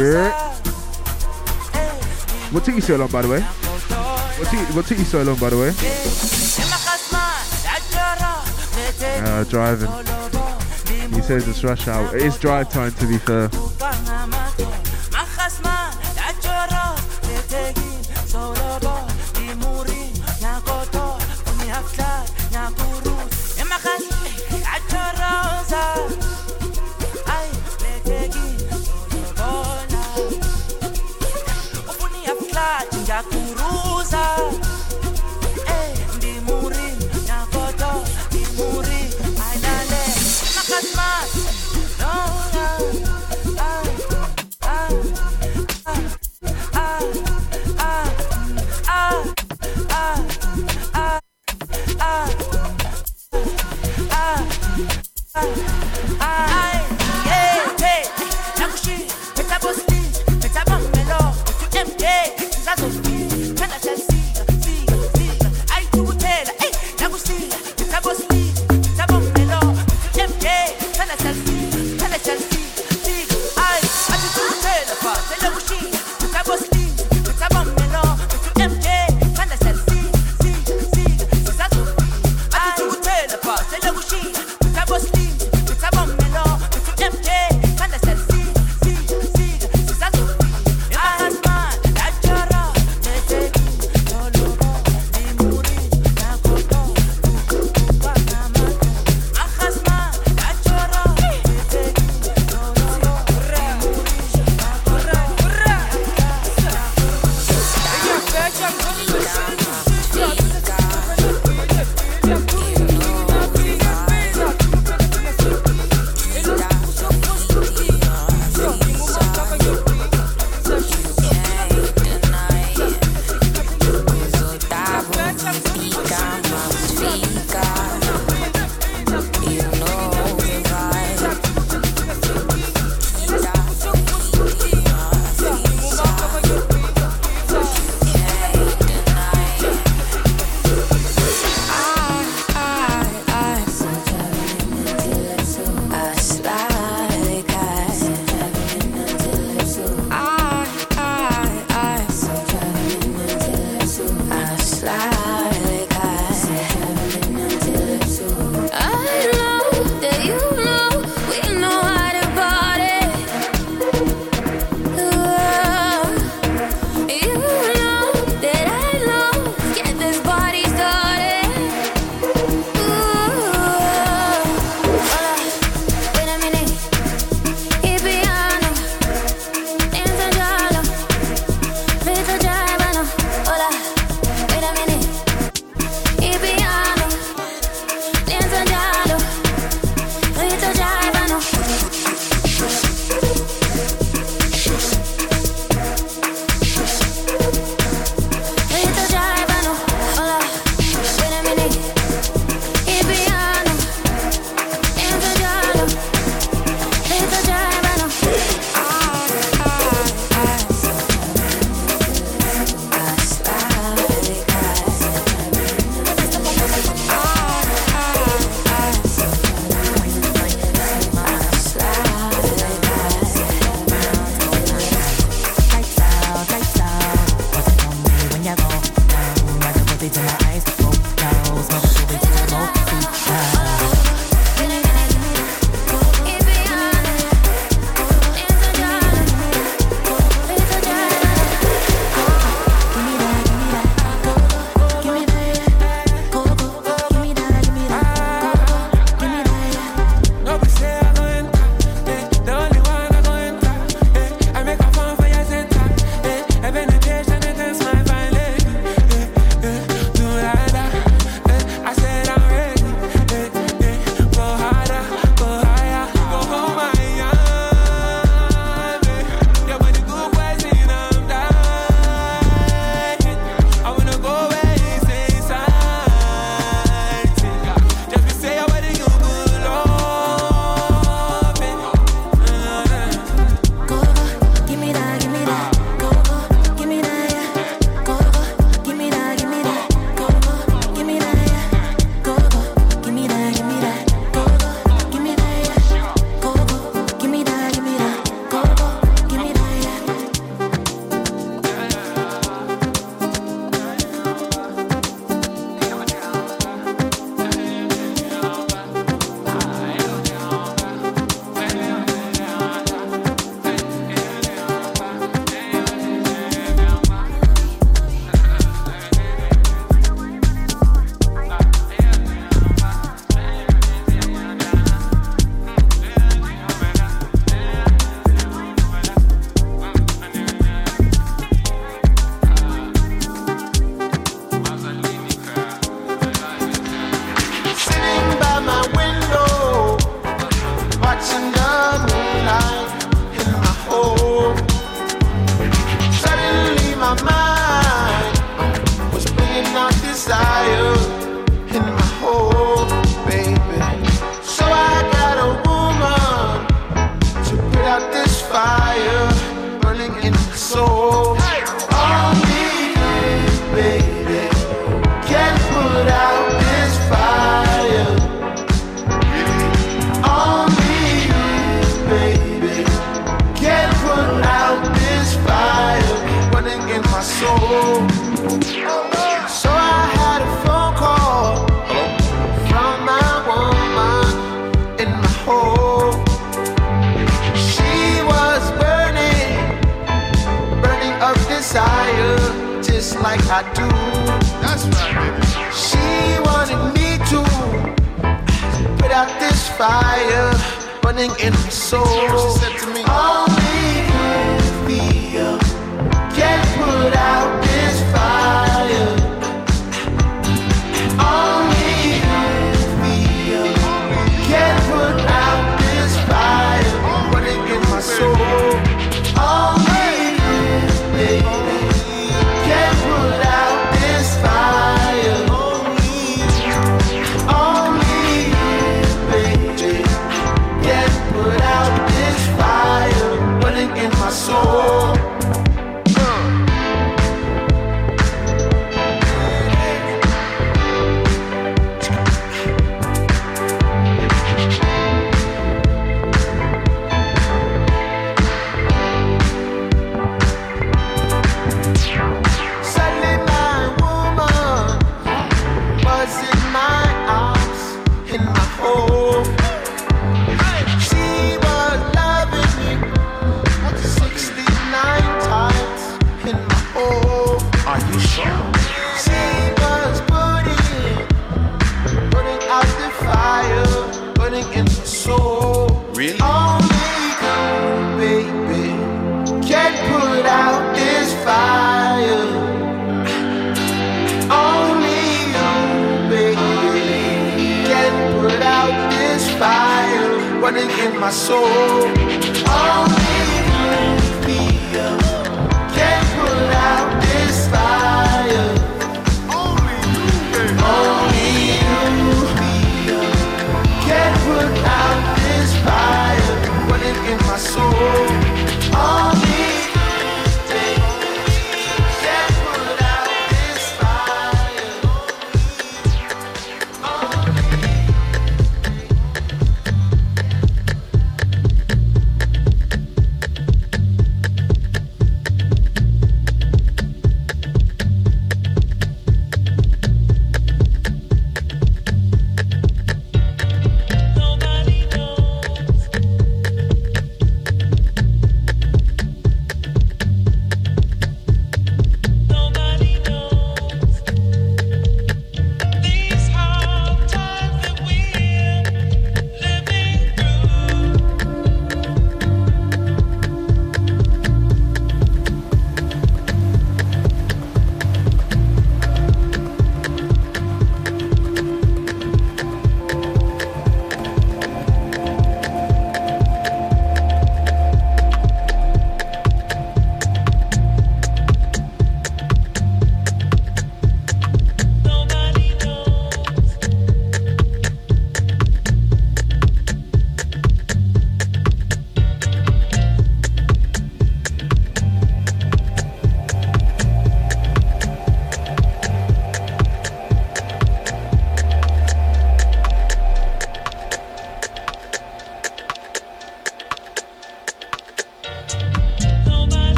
[0.00, 0.54] Yeah.
[2.52, 3.40] What took you so long, by the way?
[3.40, 5.72] What took, what took you so long, by the way?
[9.26, 9.90] Uh, driving.
[11.14, 12.16] He says it's rush hour.
[12.16, 13.50] It is drive time, to be fair.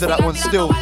[0.00, 0.79] To that one still.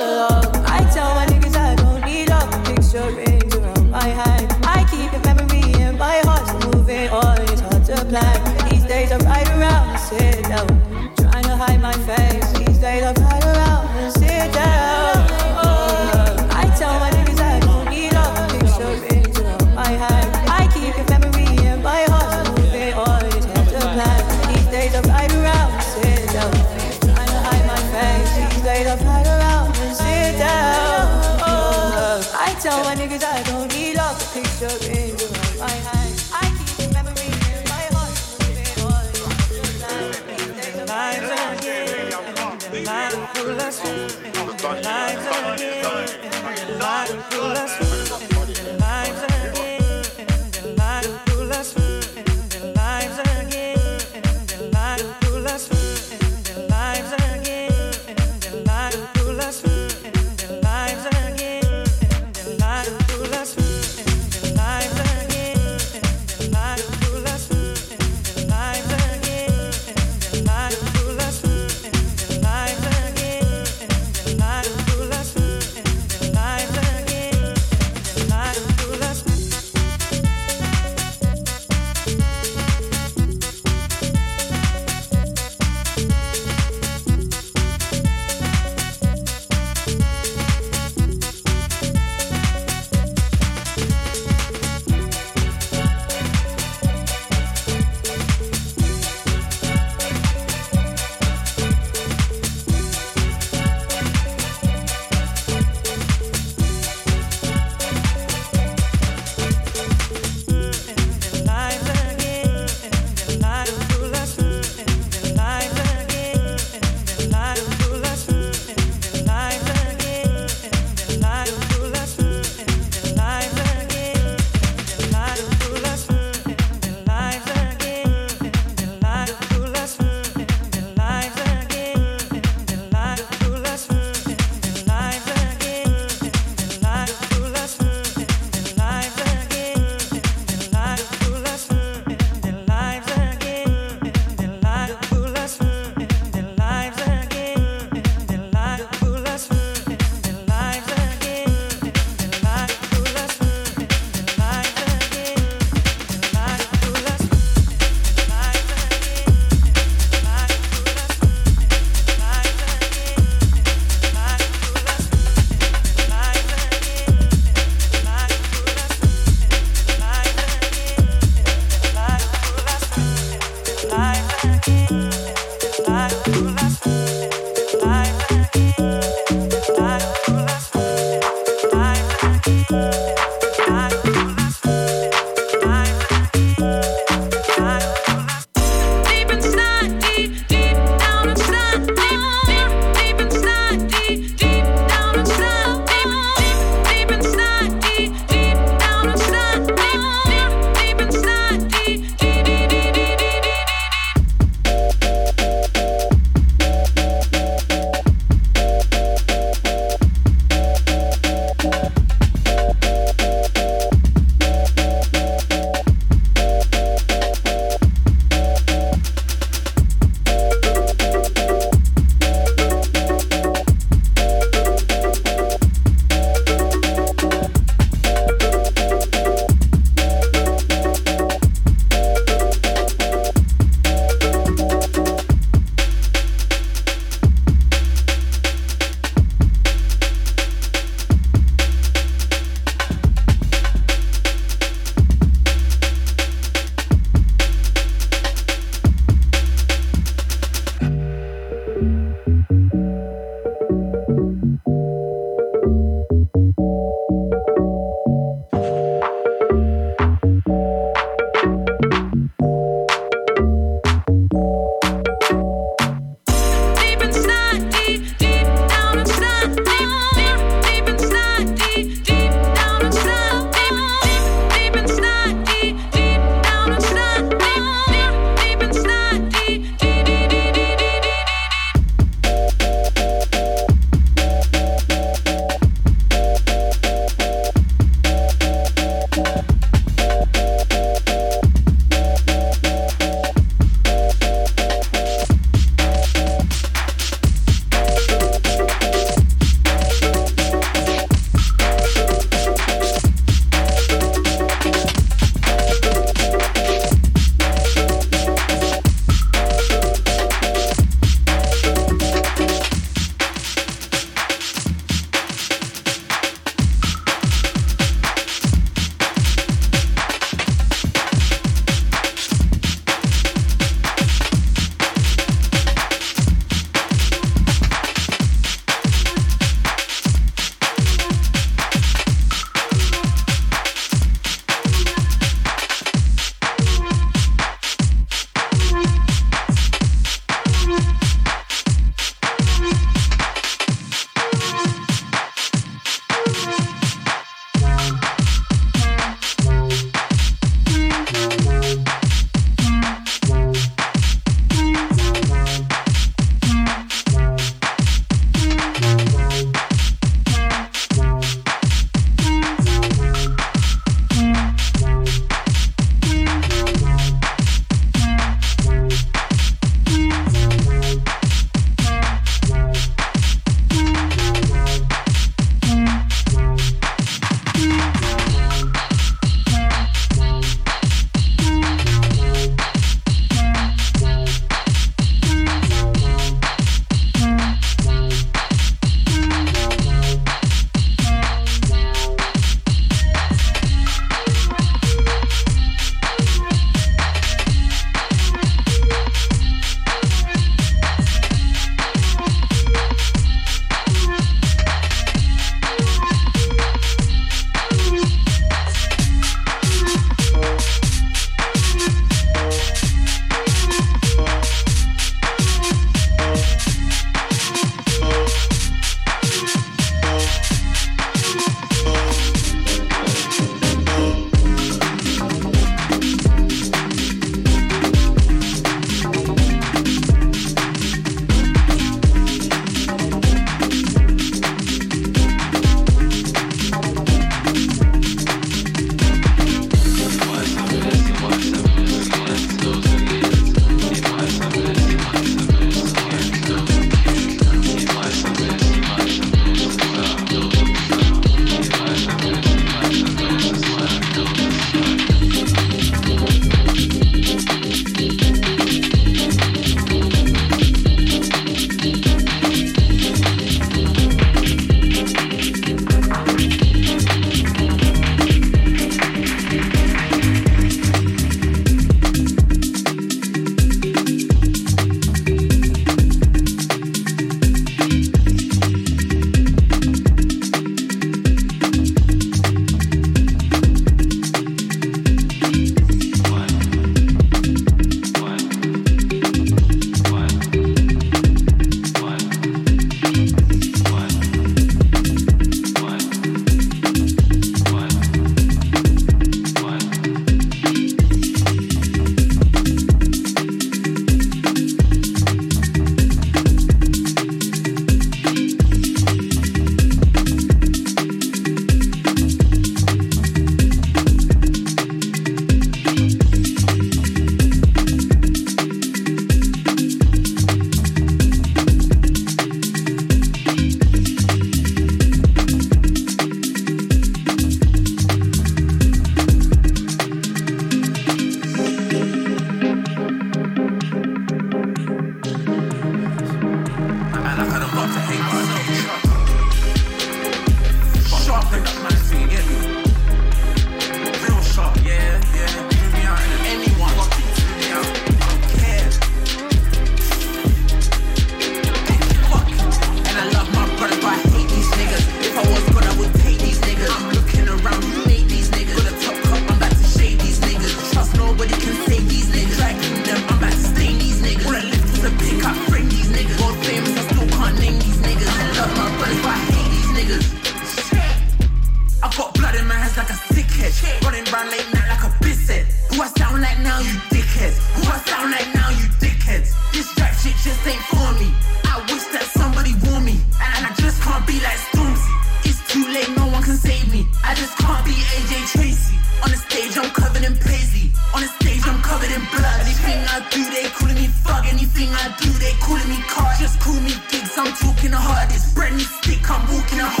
[598.85, 600.00] Stick, I'm walking the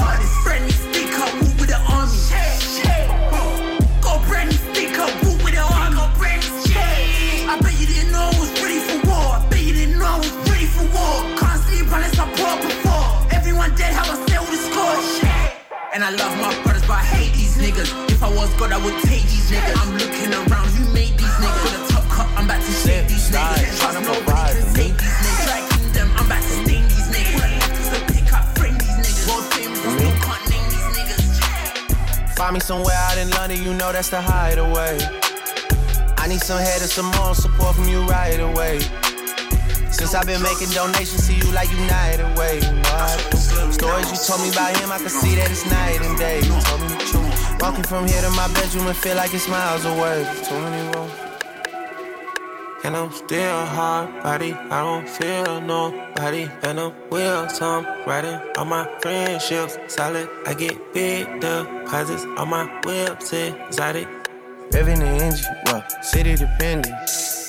[32.61, 34.97] somewhere out in London, you know that's the hideaway.
[36.17, 38.79] I need some head and some moral support from you right away.
[39.89, 42.61] Since I've been making donations to you like United Way.
[43.71, 46.41] Stories you told me about him, I can see that it's night and day.
[47.59, 50.23] Walking from here to my bedroom and feel like it's miles away.
[52.83, 56.49] And I'm still hard body, I don't feel nobody.
[56.63, 59.77] And I'm wheels, I'm riding on my friendships.
[59.87, 64.07] Solid, I get big deposits on my whips, exotic.
[64.71, 66.95] Revving the engine, well, city dependent.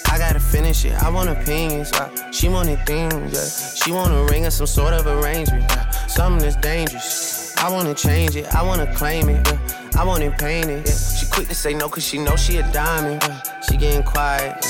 [0.08, 1.90] I gotta finish it, I want opinions.
[1.92, 3.74] Uh, she wanted things, yeah.
[3.74, 5.64] She want a ring or some sort of arrangement.
[6.08, 7.56] Something that's dangerous.
[7.56, 9.48] I wanna change it, I wanna claim it.
[9.96, 10.86] I want it painted.
[10.86, 10.94] Yeah.
[10.94, 13.22] She quick to say no, cause she know she a diamond.
[13.68, 14.62] She getting quiet.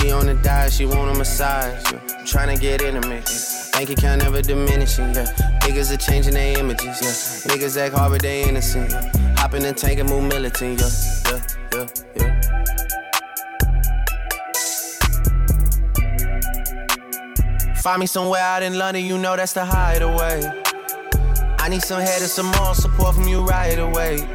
[0.00, 1.92] She on the diet, she want a massage.
[1.92, 2.00] Yeah.
[2.18, 3.28] I'm trying to get intimate.
[3.72, 5.14] Bank account never diminishing.
[5.14, 5.26] Yeah.
[5.60, 6.86] Niggas are changing their images.
[6.86, 7.52] Yeah.
[7.52, 8.90] Niggas act hard, but they innocent.
[8.90, 9.34] Yeah.
[9.36, 10.80] Hop in the tank and move militant.
[10.80, 11.40] Yeah.
[11.74, 11.86] Yeah.
[12.16, 12.16] Yeah.
[12.16, 12.40] Yeah.
[17.82, 20.42] Find me somewhere out in London, you know that's the hideaway.
[21.58, 24.26] I need some head and some more support from you right away.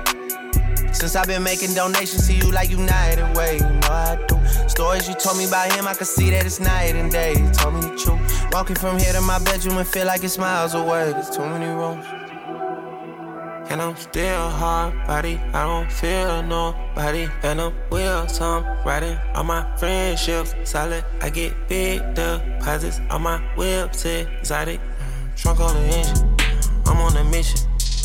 [0.95, 4.69] Since I've been making donations to you like United Way, you know I do.
[4.69, 7.33] Stories you told me about him, I can see that it's night and day.
[7.33, 8.53] You told me the truth.
[8.53, 11.11] Walking from here to my bedroom and feel like it's miles away.
[11.11, 12.05] There's too many rooms.
[13.69, 17.27] And I'm still hard body, I don't feel nobody.
[17.43, 20.55] And I'm wheels, I'm riding on my friendships.
[20.63, 24.79] Solid, I get big deposits on my whips, exotic.
[25.35, 26.37] Trunk on the engine,
[26.85, 27.59] I'm on a mission.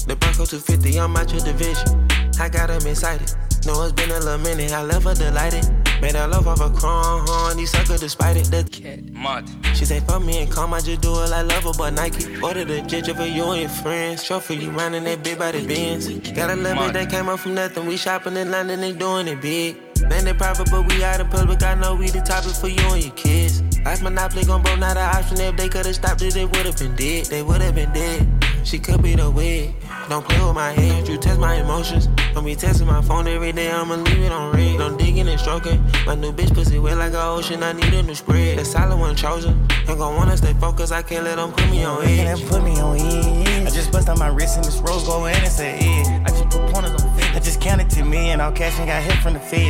[0.08, 2.08] The Bronco 250, I'm out your division.
[2.38, 3.32] I got them excited.
[3.66, 5.64] Know it's been a little minute, I left her delighted.
[6.00, 8.44] Made her love off a crown, horn, these sucker despite it.
[8.50, 9.44] The cat mud.
[9.74, 12.40] She say, fuck me and calm, I just do it like lover, but Nike.
[12.40, 14.24] Order the ginger for you and your friends.
[14.24, 16.08] Show for you running that big body Benz.
[16.30, 17.86] Got a little bit that came up from nothing.
[17.86, 19.76] We shopping in London, they doing it big.
[20.08, 21.62] Landed private, but we out in public.
[21.62, 23.62] I know we the topic for you and your kids.
[23.84, 25.38] Ice Monopoly gon' broke, not an option.
[25.38, 27.26] If they could've stopped it, they would've been dead.
[27.26, 28.26] They would've been dead.
[28.64, 29.74] She could be the wig.
[30.10, 32.08] Don't play with my head, you test my emotions.
[32.34, 34.76] Don't be testing my phone every day, I'ma leave it on red.
[34.76, 35.80] Don't digging and stroking.
[36.04, 38.58] My new bitch pussy wet like an ocean, I need a new spread.
[38.58, 39.68] The solid one chosen.
[39.88, 42.40] Ain't gon' wanna stay focused, I can't let them put me on edge.
[42.40, 43.68] They put me on edge.
[43.68, 46.24] I just bust on my wrist and this rose go in and say, yeah.
[46.26, 47.36] I just put pointers on feds.
[47.36, 49.62] I just counted to me and all cash and got hit from the feds.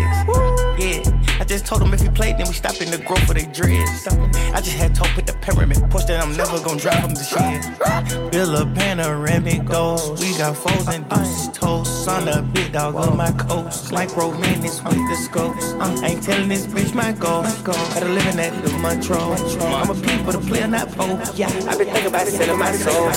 [0.81, 1.20] Yeah.
[1.41, 3.47] I just told them if he played, then we stop in the growth for they
[3.47, 4.07] dreads.
[4.53, 7.25] I just had to put the pyramid push that I'm never gonna drop from the
[7.25, 8.31] shit.
[8.31, 10.21] Bill a panoramic goals.
[10.21, 12.05] We got foes and deuces toast.
[12.05, 13.91] Son the big dog on my coast.
[13.91, 15.73] Like romantics with the scopes.
[15.81, 17.43] Uh, ain't telling this bitch my goal.
[17.65, 19.33] Gotta live in that little Montreal.
[19.75, 21.19] I'm a P for the player, not Poe.
[21.35, 23.09] Yeah, I've been thinking about selling my soul.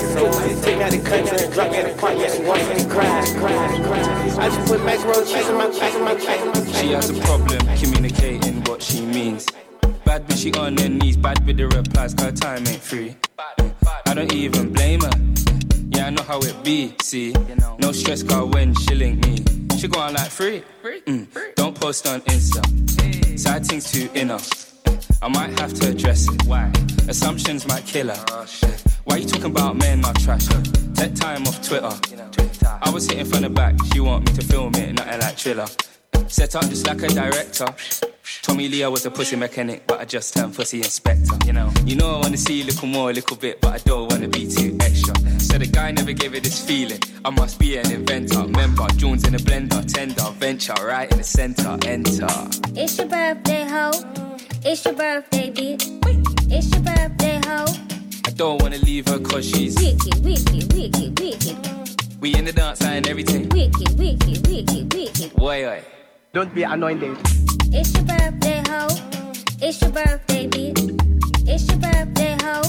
[0.63, 2.17] Take me out the country and drop me at the park.
[2.17, 4.45] Yes, once and cry, cry, cry.
[4.45, 6.79] I just put macro cheese in my cheese in my cheese.
[6.79, 8.12] She has a problem communicating
[8.73, 9.45] what she means.
[10.05, 13.15] Bad bitch, she on her knees, bad with the replies, cause time ain't free.
[14.07, 15.11] I don't even blame her.
[15.89, 17.33] Yeah, I know how it be, see.
[17.79, 19.37] No stress, car when she link me.
[19.77, 20.63] She go on like free.
[20.83, 21.27] Mm.
[21.55, 23.39] Don't post on Insta.
[23.39, 24.39] Side things too inner.
[25.21, 26.43] I might have to address it.
[26.45, 26.71] Why?
[27.07, 28.45] Assumptions might kill her.
[29.05, 30.47] Why you talking about men not trash?
[30.95, 31.93] Take time off Twitter.
[32.81, 35.67] I was hitting from the back, she want me to film it, nothing like thriller.
[36.33, 37.67] Set up just like a director.
[38.41, 41.37] Tommy Leo was a pussy mechanic, but I just turned pussy inspector.
[41.45, 43.77] You know, you know I wanna see a little more, a little bit, but I
[43.77, 45.13] don't wanna be too extra.
[45.39, 46.99] So the guy never gave it this feeling.
[47.23, 48.39] I must be an inventor.
[48.39, 52.27] Remember, Jones in a blender, tender, venture, right in the center, enter.
[52.75, 53.91] It's your birthday, ho.
[53.91, 54.65] Mm.
[54.65, 55.85] It's your birthday, bitch.
[56.51, 57.65] It's your birthday, ho.
[58.25, 62.19] I don't wanna leave her cause she's Wicked, wicked, wicked, wicked.
[62.19, 63.49] We in the dance and everything.
[63.49, 65.31] Wicked, wicked, wicked, wicked.
[65.35, 65.83] Why, why?
[66.33, 67.15] Don't be anointed.
[67.71, 68.87] It's your birthday, ho.
[69.61, 70.81] It's your birthday, bitch.
[71.47, 72.63] It's your birthday, ho.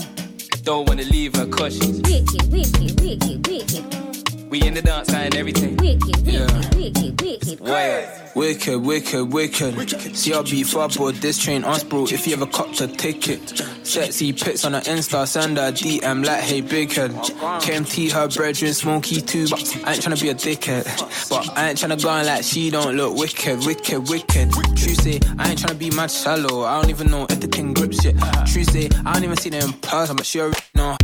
[0.65, 4.34] Don't wanna leave her cause she's Wicked, wicked, wicked, wicked.
[4.55, 5.75] We in the dance and everything.
[5.79, 6.47] Wicked, Yeah.
[6.77, 7.59] wicked, wicked.
[7.59, 8.31] Why, why?
[8.37, 9.75] Wicked, wicked, wicked.
[9.75, 12.05] CRB for board this train us, bro.
[12.05, 16.45] If you ever copped a ticket, sexy pics on her Insta, send her DM like,
[16.45, 17.11] hey, big head.
[17.11, 20.85] KMT, her brethren, smoky too, but I ain't tryna be a dickhead.
[21.29, 24.53] But I ain't tryna go on like she don't look wicked, wicked, wicked.
[24.53, 26.63] True say, I ain't tryna be mad shallow.
[26.63, 28.15] I don't even know if the thing grips yet.
[28.47, 30.97] True say, I don't even see them in person, but she already know.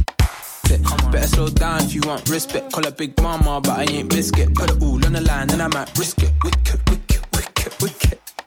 [0.70, 0.82] It.
[1.12, 2.72] Better slow down if you want respect.
[2.72, 4.54] Call her big mama, but I ain't biscuit.
[4.54, 6.32] Put it all on the line, and I might risk it.
[6.44, 7.09] Wicked, wicked.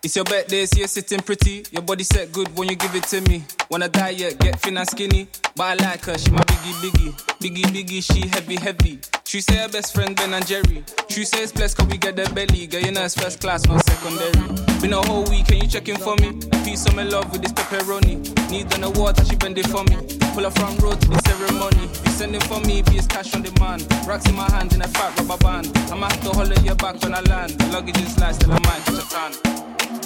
[0.06, 1.64] It's your birthday, so you're sitting pretty.
[1.72, 3.46] Your body set good when you give it to me.
[3.72, 5.30] Wanna diet, get thin and skinny.
[5.56, 7.12] But I like her, she my biggie, biggie.
[7.40, 9.00] Biggie, biggie, she heavy, heavy.
[9.24, 10.84] She say her best friend Ben and Jerry.
[11.08, 12.68] She say it's blessed cause we get the belly.
[12.68, 14.34] Girl, you know it's first class, not secondary.
[14.82, 16.38] Been a whole week, can you check in for me?
[16.52, 18.20] A piece of my love with this pepperoni.
[18.52, 19.96] Need on the water, she bend it for me.
[20.36, 21.88] Pull her front road to the ceremony.
[22.04, 23.88] You sending for me, be it's cash on demand.
[24.06, 25.72] Rocks in my hand in a fat rubber band.
[25.88, 27.56] I'ma have holler your back when I land.
[27.72, 29.73] Luggage is nice, till I might catch a tan.
[29.94, 30.00] We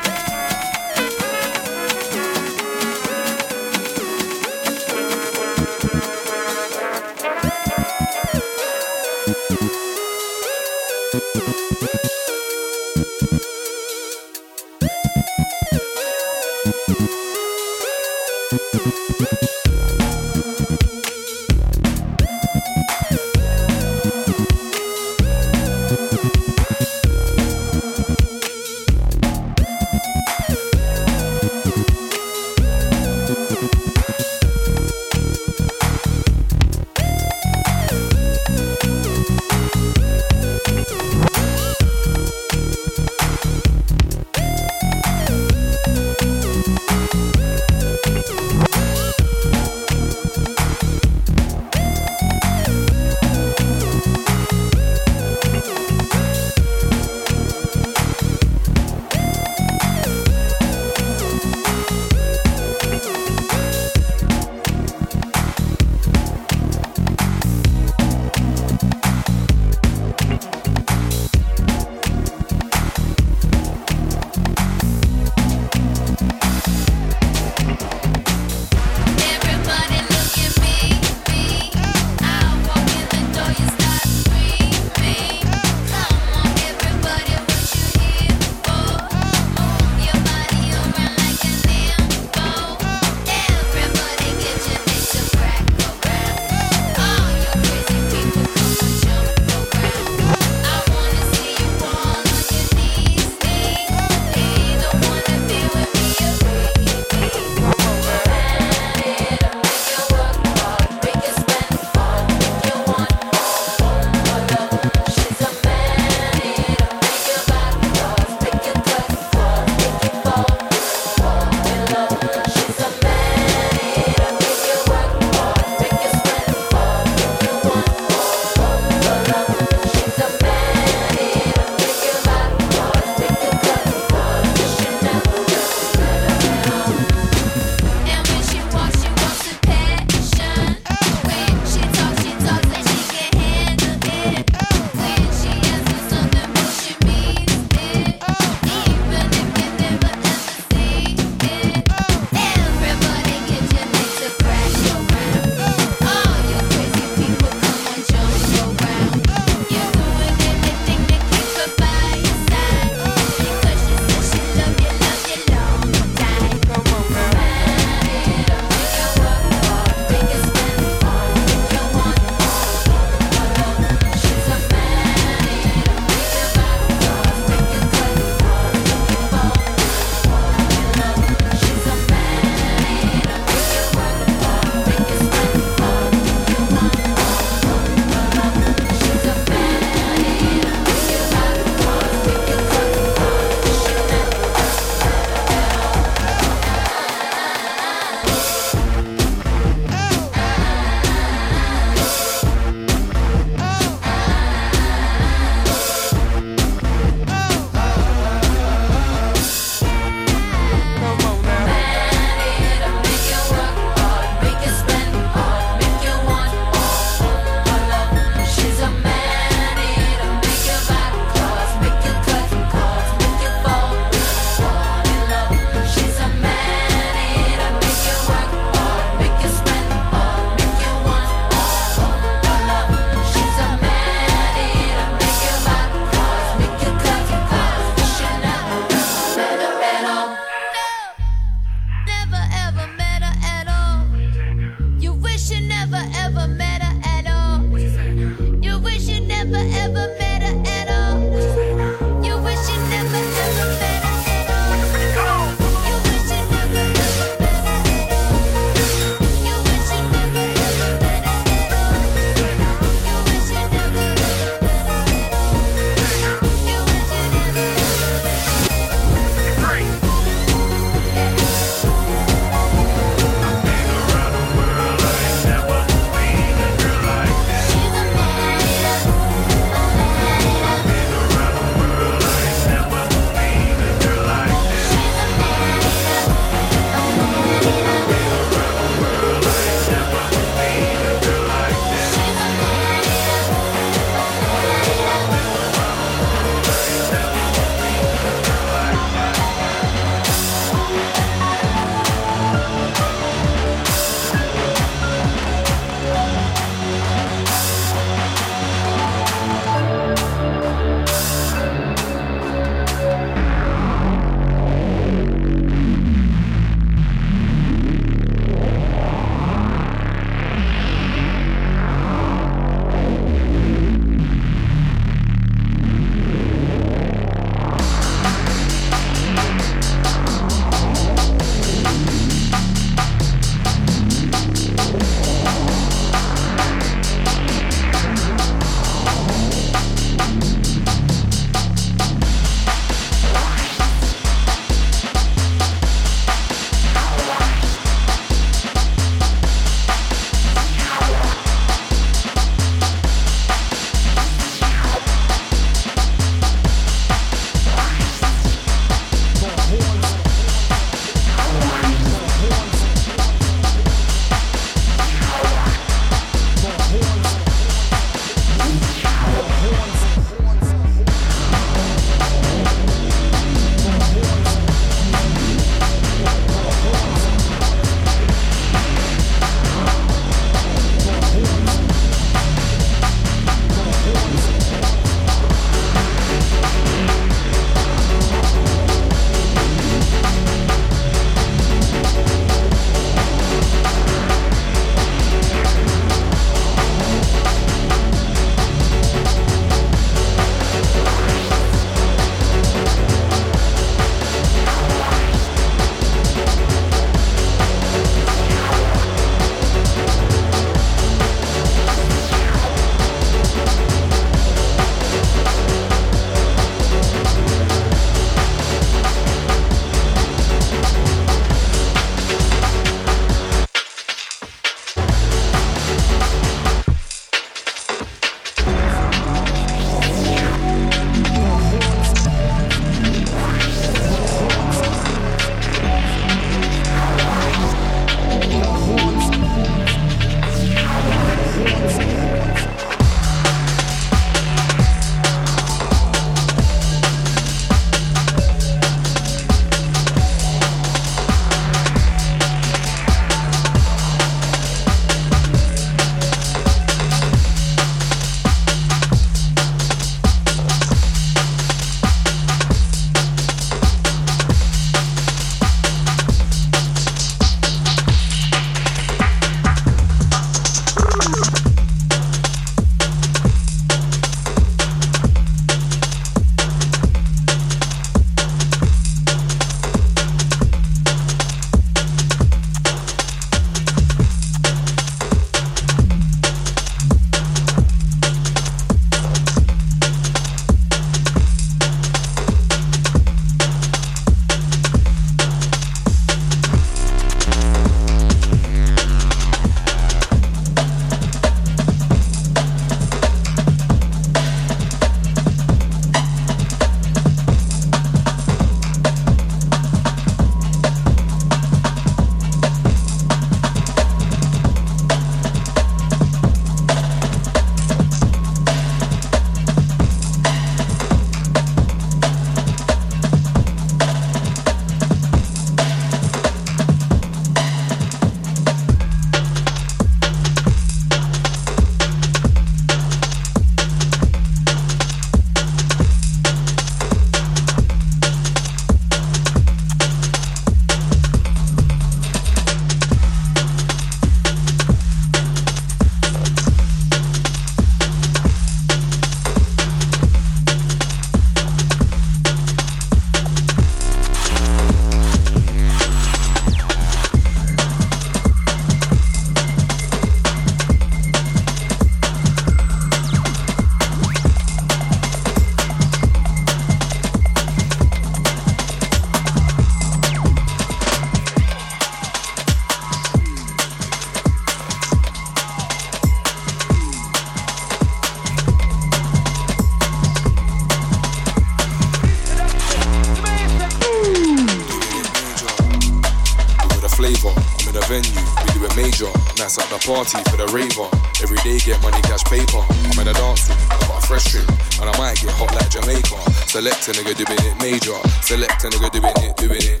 [588.74, 589.30] do it major.
[589.58, 591.08] Nights at the party for the raver.
[591.42, 592.82] Every day get money, cash paper.
[592.82, 594.66] I'm in a dance room, I got a fresh trim,
[595.00, 596.38] and I might get hot like Jamaica.
[596.66, 598.18] Select a nigga doing it major.
[598.42, 600.00] Select a nigga doing it, doing it.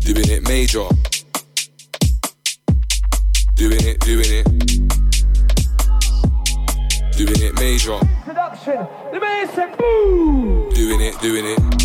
[0.00, 0.86] Doing it major.
[3.54, 4.46] Doing it, doing it.
[7.16, 7.98] Doing it major.
[8.24, 8.86] Production.
[9.12, 10.70] The man said boom.
[10.70, 11.79] Doing it, doing it.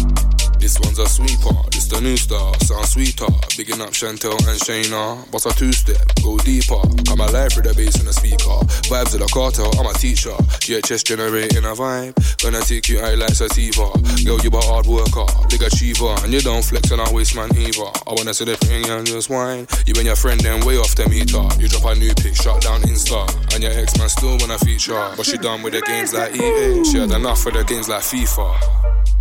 [0.65, 3.29] This one's a sweeper, this the new star, sound sweeter.
[3.55, 5.29] Bigging up Chantel and Shayna.
[5.29, 6.81] Boss a two step, go deeper.
[7.05, 8.57] Come alive with the bass and the speaker.
[8.89, 10.33] Vibes of the cartel, I'm a teacher.
[10.65, 12.17] GHS generating a vibe.
[12.41, 13.93] Gonna take you high like Sativa.
[14.25, 16.17] Girl, you're a hard worker, big achiever.
[16.25, 17.85] And you don't flex on a waste man either.
[18.09, 19.69] I wanna see the thing and just wine.
[19.85, 21.45] You and your friend then way off the meter.
[21.61, 23.21] You drop a new pic, shut down Insta.
[23.53, 25.13] And your ex man still wanna feature.
[25.13, 26.81] But she done with the games like EA.
[26.89, 29.14] She had enough for the games like FIFA.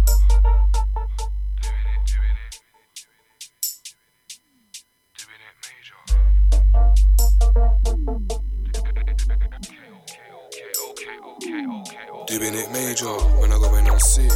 [12.35, 14.33] Doing it major when I go in on sick.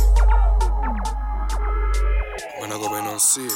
[2.60, 3.50] When I go in on sick.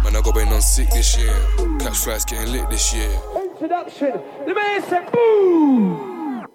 [0.00, 1.36] When I go in on sick this year.
[1.80, 3.10] Catch flights getting lit this year.
[3.36, 4.18] Introduction.
[4.46, 6.46] The man said boom.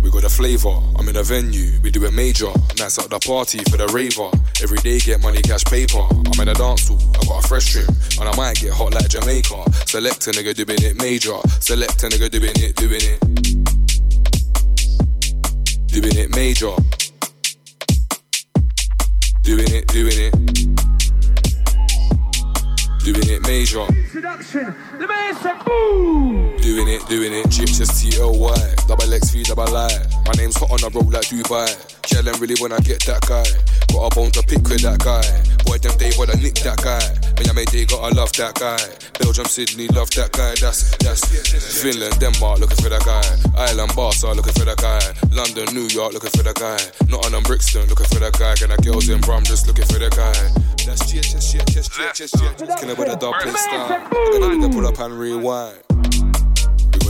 [0.00, 2.50] We got a flavour, I'm in a venue, we do it major.
[2.78, 4.30] Nights at the party for the raver.
[4.62, 6.00] Every day get money, cash paper.
[6.00, 7.88] I'm in a dance hall, I got a fresh trim,
[8.18, 9.70] and I might get hot like Jamaica.
[9.84, 11.36] Select a nigga doing it major.
[11.60, 13.51] Select a nigga doing it, doing it
[15.92, 16.74] doing it major.
[19.42, 20.32] Doing it, doing it.
[23.04, 23.84] Doing it major.
[23.88, 24.74] Introduction.
[24.98, 26.56] The man said boom.
[26.62, 27.50] Doing it, doing it.
[27.50, 28.74] Chips S T L Y.
[28.88, 29.90] Double X V double I.
[30.24, 32.01] My name's hot on the road like Dubai.
[32.08, 33.46] Chillin' really when I get that guy.
[33.92, 35.22] Got a bone to pick with that guy.
[35.64, 37.02] Boy, them they wanna nick that guy.
[37.38, 38.80] And they gotta love that guy.
[39.20, 40.54] Belgium, Sydney, love that guy.
[40.60, 41.22] That's that's
[41.82, 43.22] Finland, Denmark, looking for that guy.
[43.56, 45.02] Ireland, Barca, looking for that guy.
[45.30, 46.78] London, New York, looking for that guy.
[47.08, 48.54] Nottingham, Brixton, looking for that guy.
[48.56, 50.34] Can I girls in Brum, just looking for that guy.
[50.86, 52.32] That's cheers, cheers, cheers, cheers.
[52.80, 54.00] Can I with a dub play star?
[54.00, 55.78] I got a nigga pull up and rewind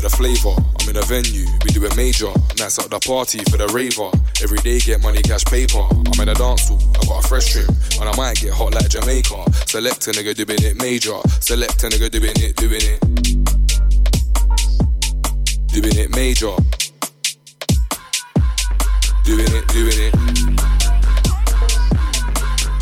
[0.02, 0.54] with a flavour.
[0.80, 2.30] I'm in a venue, we do a major.
[2.58, 4.10] Nights at the party for the raver.
[4.42, 5.78] Every day get money, cash paper.
[5.78, 7.68] I'm in a dance hall, I got a fresh trim,
[8.00, 9.44] and I might get hot like Jamaica.
[9.66, 11.18] Select a nigga doing it major.
[11.40, 13.00] Select a nigga doing it, doing it.
[15.70, 16.56] Doing it major.
[19.24, 20.12] Doing it, doing it.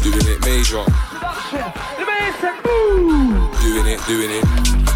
[0.00, 0.84] Doing it major.
[3.60, 4.89] Doing it, doing it.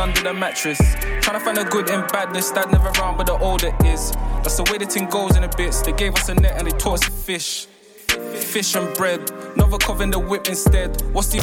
[0.00, 0.78] Under the mattress.
[1.20, 4.12] Trying to find the good in badness, that never round, but the older is.
[4.42, 5.82] That's the way the thing goes in the bits.
[5.82, 7.66] They gave us a net and they taught us to fish.
[8.06, 9.30] Fish and bread.
[9.54, 11.00] Another covering the whip instead.
[11.12, 11.38] What's the.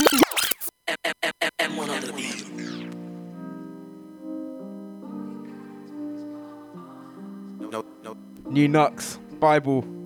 [1.59, 2.37] M1 on the.
[8.49, 9.96] New Nux, Bible.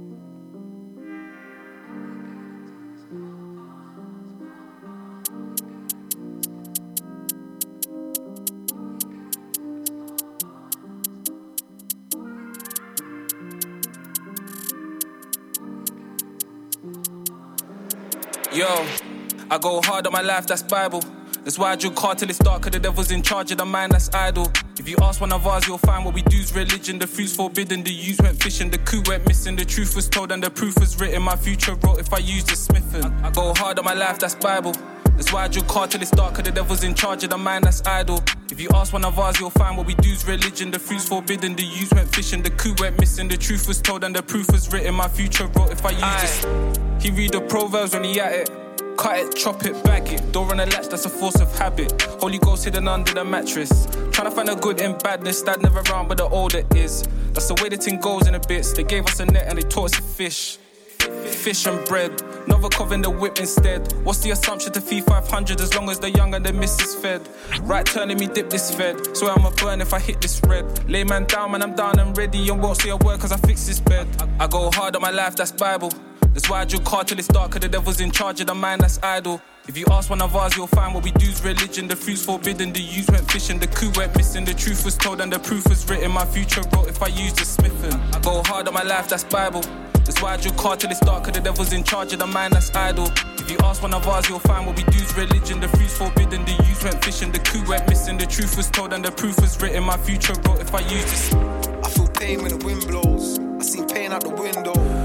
[19.51, 21.03] I go hard on my life, that's Bible.
[21.43, 23.65] That's why I drink hard till it's dark, cause the devil's in charge of the
[23.65, 24.49] mind that's idle.
[24.79, 26.99] If you ask one of ours, you'll find what we do's religion.
[26.99, 29.57] The fruit's forbidden, the use went fishing, the coup went missing.
[29.57, 31.21] The truth was told and the proof was written.
[31.21, 33.03] My future wrote if I used the smithing.
[33.03, 34.71] I, I go hard on my life, that's Bible.
[35.17, 37.37] That's why I drink hard till it's dark, cause the devil's in charge of the
[37.37, 38.23] mind that's idle.
[38.49, 40.71] If you ask one of ours, you'll find what we do's religion.
[40.71, 43.27] The fruit's forbidden, the use went fishing, the coup went missing.
[43.27, 44.95] The truth was told and the proof was written.
[44.95, 47.03] My future wrote if I used this.
[47.03, 48.60] He read the proverbs when he at it.
[49.01, 50.31] Cut it, chop it, bag it.
[50.31, 51.99] Don't run a latch, that's a force of habit.
[52.21, 53.87] Holy Ghost hidden under the mattress.
[54.11, 57.01] Trying to find the good in badness, that never round, but the older is.
[57.33, 58.73] That's the way the thing goes in the bits.
[58.73, 60.57] They gave us a net and they taught us to fish.
[60.99, 62.11] Fish and bread.
[62.45, 63.91] Another covering the whip instead.
[64.03, 67.27] What's the assumption to feed 500 as long as the young and the missus fed?
[67.61, 69.17] Right turning me dip this fed.
[69.17, 70.87] So I'ma burn if I hit this red.
[70.87, 72.47] Lay man down, man, I'm down and ready.
[72.49, 74.07] And won't say a word cause I fix this bed.
[74.39, 75.91] I go hard on my life, that's Bible.
[76.33, 78.55] That's why I drink hard till it's dark, cause the devil's in charge of the
[78.55, 79.41] mind that's idle.
[79.67, 81.87] If you ask one of ours, you'll find what we do's religion.
[81.87, 84.45] The fruit's forbidden, the use went fishing, the coup went missing.
[84.45, 86.11] The truth was told and the proof was written.
[86.11, 87.93] My future wrote if I used the smithing.
[88.13, 89.61] I go hard on my life, that's Bible.
[90.05, 92.27] That's why I drink hard till it's dark, cause the devil's in charge of the
[92.27, 93.11] mind that's idle.
[93.37, 95.59] If you ask one of ours, you'll find what we do's religion.
[95.59, 98.17] The fruit's forbidden, the use went fishing, the coup went missing.
[98.17, 99.83] The truth was told and the proof was written.
[99.83, 101.33] My future wrote if I used this.
[101.33, 103.37] I feel pain when the wind blows.
[103.37, 105.00] I see pain out the window.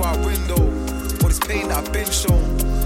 [0.00, 0.56] Why I window.
[1.22, 2.42] All this pain that I've been shown.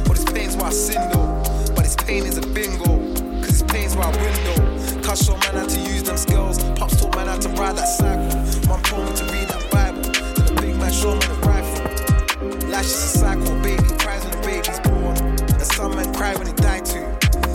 [0.06, 1.42] All this pain's why I sin though.
[1.74, 2.98] But this pain is a bingo.
[3.40, 5.00] Cause this pain's why I window.
[5.02, 6.58] Cause show man how to use them skills.
[6.78, 8.68] Pops taught man how to ride that cycle.
[8.68, 10.02] Mum told me to read that Bible.
[10.02, 12.68] Then the big man showed me the rifle.
[12.68, 13.54] Life's just a cycle.
[13.62, 15.16] Baby cries when the baby's born.
[15.38, 17.06] And some men cry when they die too.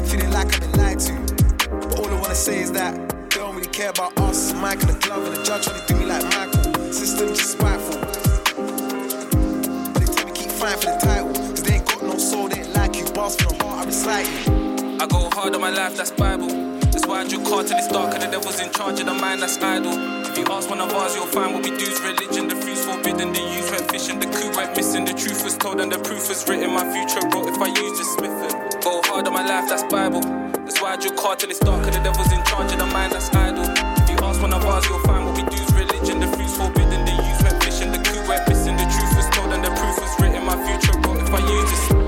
[0.08, 1.14] Feeling like I've been lied to.
[1.68, 2.96] But all I wanna say is that
[3.30, 4.54] they don't really care about us.
[4.54, 6.94] Mike and the glove and the judge to do me like Michael.
[6.94, 7.89] System just spiteful.
[10.78, 11.34] For the title.
[11.34, 13.06] Cause they ain't got no soul, they ain't like you.
[13.14, 14.28] Bars from the heart, I recite.
[15.02, 16.48] I go hard on my life, that's Bible.
[16.92, 19.42] That's why I drink hard till it's dark, the devil's in charge of the mind
[19.42, 19.94] that's idle.
[20.26, 22.48] If you ask one of ours, you'll find what we do's religion.
[22.50, 25.06] The fruit's forbidden, the use went fishing, the coup went missing.
[25.06, 26.74] The truth was told and the proof was written.
[26.74, 28.82] My future wrote if I used the smithing.
[28.82, 30.22] Go hard on my life, that's Bible.
[30.66, 33.14] That's why I drink hard till it's dark, the devil's in charge of the mind
[33.14, 33.70] that's idle.
[34.02, 36.20] If you ask one of ours, you'll find what we do's religion.
[36.20, 36.89] The fruit's forbidden,
[40.50, 41.99] My future wrote if I use this.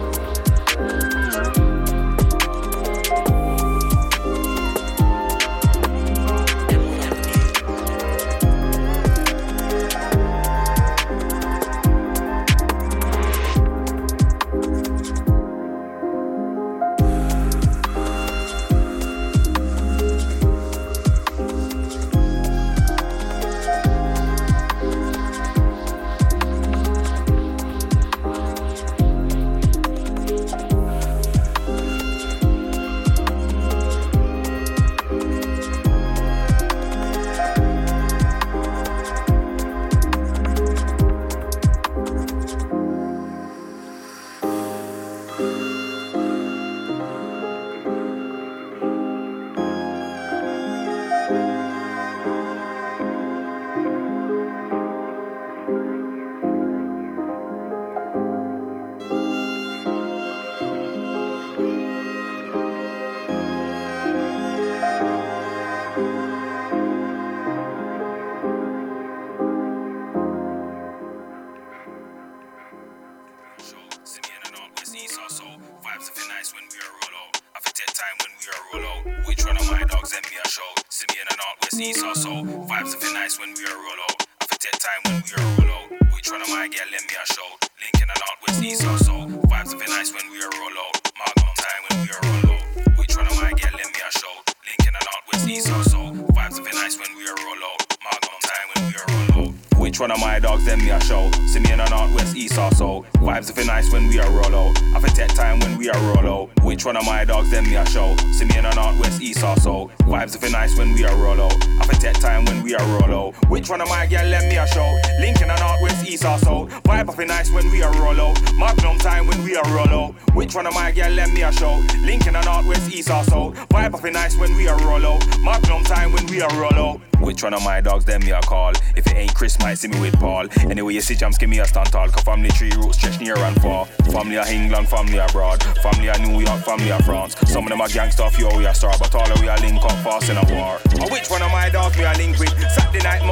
[130.91, 132.09] You see jumps, give me a stand tall.
[132.09, 133.85] Cause family tree roots stretch near and far.
[134.11, 135.63] Family of England, family abroad.
[135.81, 137.33] Family of New York, family of France.
[137.47, 138.93] Some of them are gangsta, few we are star.
[138.99, 140.79] But all of we are link up fast in a war.
[140.99, 142.51] Or which one of my dogs me a link with?
[142.71, 143.23] Saturday night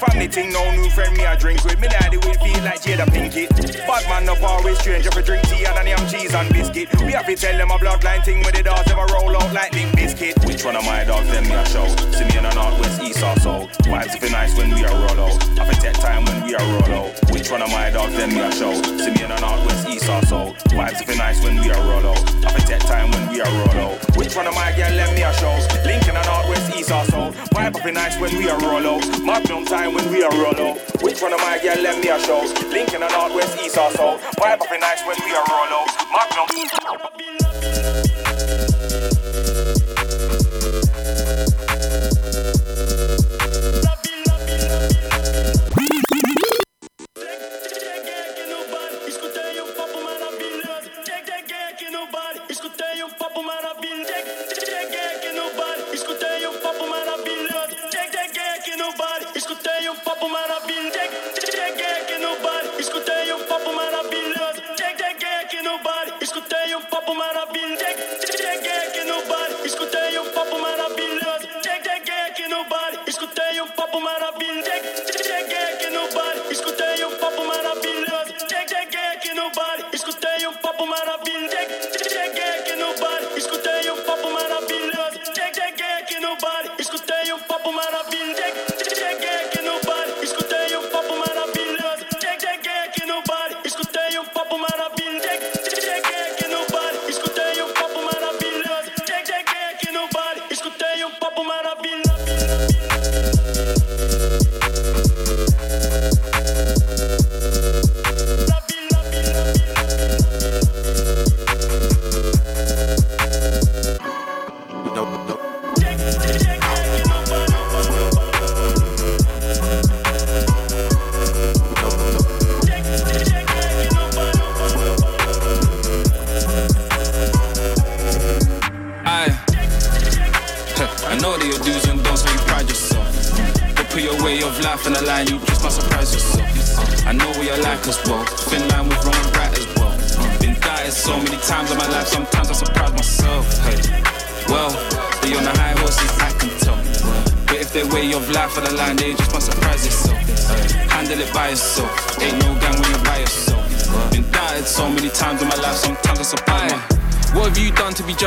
[0.00, 1.78] we are thing, no new friend me a drink with.
[1.80, 3.50] Me daddy will feel like Jada Pinkett.
[3.86, 5.06] Bad man up always strange.
[5.06, 6.88] If we drink tea and yam cheese and biscuit.
[7.04, 9.72] We have to tell them a bloodline thing with the dogs ever roll out like
[9.72, 10.46] Limp Bizkit.
[10.46, 11.86] Which one of my dogs them me a show?
[12.12, 13.70] See me in the northwest, east or south.
[13.84, 15.58] Vibes if nice when we are roll out.
[15.58, 17.30] I for take time when we are roll out.
[17.30, 18.72] Which one of my dogs them me a show?
[18.72, 20.56] In the northwest, east or south.
[20.70, 22.44] Vibes if nice when we are roll out.
[22.44, 24.16] I for take time when we are roll out.
[24.16, 25.52] Which one of my girl let me a show?
[25.84, 27.36] Link in the northwest, east or south.
[27.50, 29.04] Vibe up in nice when we are roll out.
[29.22, 30.78] Magnum time when we are out.
[31.02, 32.40] Which one of my girl let me a show?
[32.68, 34.20] Link in the northwest, east or south.
[34.36, 35.88] Vibe up nice when we are roll out.
[36.12, 36.46] Magnum.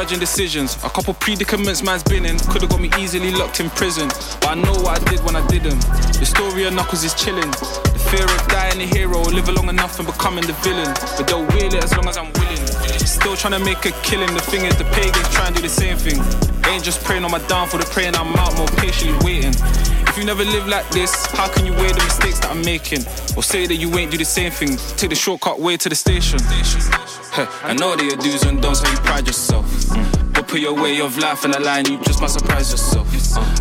[0.03, 0.75] Judging decisions?
[0.83, 2.37] A couple predicaments man's been in.
[2.51, 4.09] Could've got me easily locked in prison.
[4.41, 5.79] But I know what I did when I did them.
[6.19, 7.49] The story of Knuckles is chilling.
[7.95, 10.91] The fear of dying a hero, live long enough and becoming the villain.
[11.15, 12.67] But they'll wheel it as long as I'm willing.
[12.99, 14.27] Still trying to make a killing.
[14.33, 16.19] The thing is, the pagans try and do the same thing.
[16.63, 19.55] They ain't just praying on my downfall, they're praying I'm out more patiently waiting.
[20.11, 23.07] If you never live like this, how can you weigh the mistakes that I'm making?
[23.37, 25.95] Or say that you ain't do the same thing, take the shortcut way to the
[25.95, 26.39] station.
[27.63, 29.65] I know that your do's and don'ts, how you pride yourself.
[30.33, 33.07] But put your way of life on the line, you just might surprise yourself.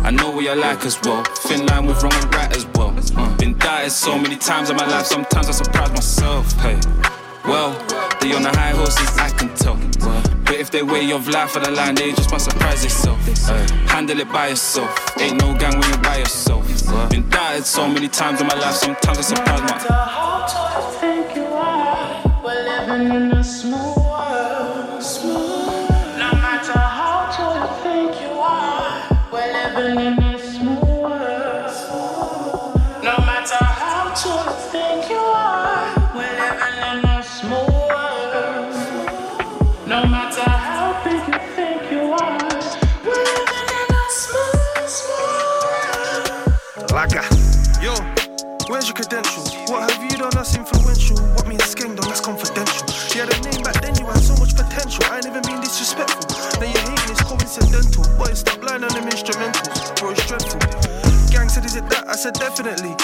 [0.05, 1.23] I know what you're like as well.
[1.23, 2.91] Thin line with wrong and right as well.
[3.37, 6.53] Been dieted so many times in my life, sometimes I surprise myself.
[6.61, 6.79] Hey,
[7.45, 7.71] well,
[8.21, 9.79] they on the high horses, I can tell.
[10.45, 12.83] But if they weigh of life on the line, they just might surprise.
[12.83, 15.19] Hey, handle it by yourself.
[15.19, 16.63] Ain't no gang when you're by yourself.
[17.09, 20.13] Been dieted so many times in my life, sometimes I surprise myself.
[62.55, 63.02] Definitely.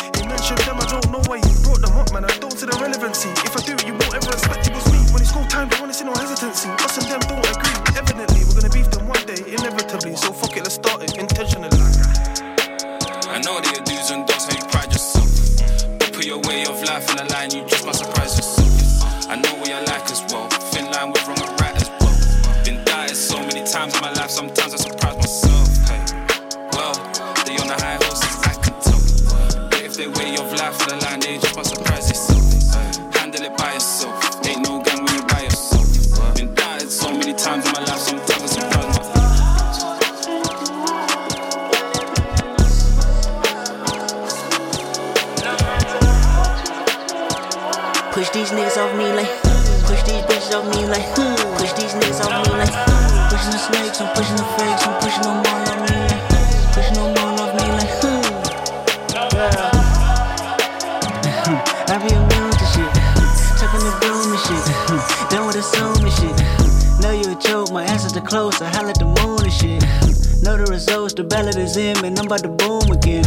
[64.10, 66.36] And shit, done with assuming shit.
[67.02, 69.82] Know you a joke, my answers are close, I holler at the moon and shit.
[70.44, 73.24] Know the results, the ballot is in, man, I'm about to boom again.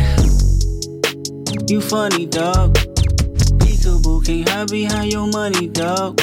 [1.69, 2.75] You funny, dog.
[3.61, 6.21] Peekaboo, can't hide behind your money, dog.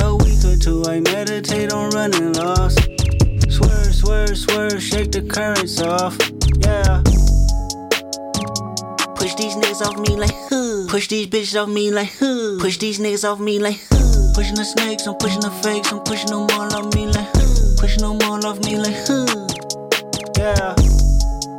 [0.00, 2.78] A week or two, I meditate on running lost.
[3.50, 6.16] Swerve, swerve, swerve, shake the currents off.
[6.62, 7.02] Yeah.
[9.16, 10.67] Push these niggas off me like, huh.
[10.88, 12.56] Push these bitches off me like, huh.
[12.60, 14.32] Push these niggas off me like, huh.
[14.34, 17.76] Pushing the snakes, I'm pushing the fakes, I'm pushing them all off me like, huh.
[17.78, 19.48] Pushing them all off me like, huh.
[20.38, 20.74] Yeah.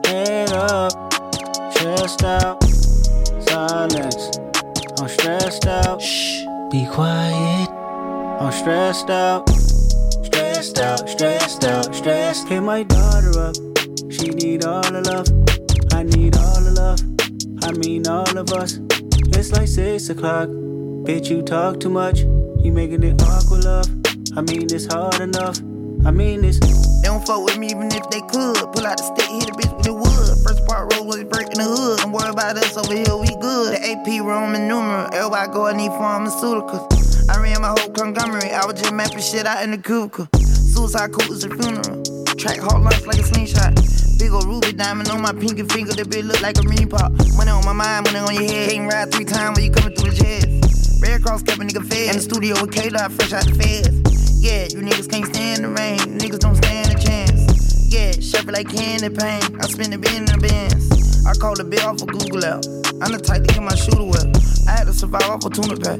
[0.08, 0.92] Head up,
[1.76, 2.64] chest out,
[3.48, 4.40] silence.
[5.00, 6.02] I'm stressed out.
[6.02, 7.70] Shh, be quiet.
[8.42, 9.48] I'm stressed out.
[10.26, 12.48] Stressed out, stressed out, stressed.
[12.48, 13.56] Hit my daughter up.
[14.10, 15.28] She need all the love.
[15.94, 17.64] I need all the love.
[17.64, 18.80] I mean all of us.
[19.40, 20.49] It's like six o'clock.
[21.07, 22.20] Bitch, you talk too much.
[22.60, 23.88] You making it awkward, love.
[24.36, 25.57] I mean it's hard enough.
[26.03, 26.60] I mean it's.
[26.60, 28.60] They don't fuck with me even if they could.
[28.76, 30.28] Pull out the stick, hit a bitch with the wood.
[30.44, 31.99] First part roll was breaking the hood.
[31.99, 33.80] Don't worry about us over here, we good.
[33.80, 35.07] The AP Roman numeral.
[35.14, 37.30] Everybody go, I need pharmaceuticals.
[37.30, 38.52] I ran my whole conglomerate.
[38.52, 40.28] I was just mapping shit out in the cubicle.
[40.36, 42.09] Suicide cool is a funeral.
[42.40, 43.76] Track hard lunch like a slingshot.
[44.18, 45.91] Big ol' ruby diamond on my pinky finger.
[45.91, 47.11] That bitch look like a ring pop.
[47.36, 48.72] Money on my mind, money on your head.
[48.72, 51.03] Can't ride three times when you coming through the jets.
[51.03, 52.16] Red Cross kept a nigga fed.
[52.16, 53.91] In the studio with K-Dot, fresh out the feds.
[54.40, 55.99] Yeah, you niggas can't stand the rain.
[56.16, 57.91] Niggas don't stand a chance.
[57.91, 59.60] Yeah, shuffle like candy paint.
[59.60, 61.28] I spin the bin in the bins.
[61.28, 62.64] I call the bill off of Google out.
[63.03, 64.32] I'm the type to get my shooter well.
[64.64, 65.99] I had to survive off a tuna pack.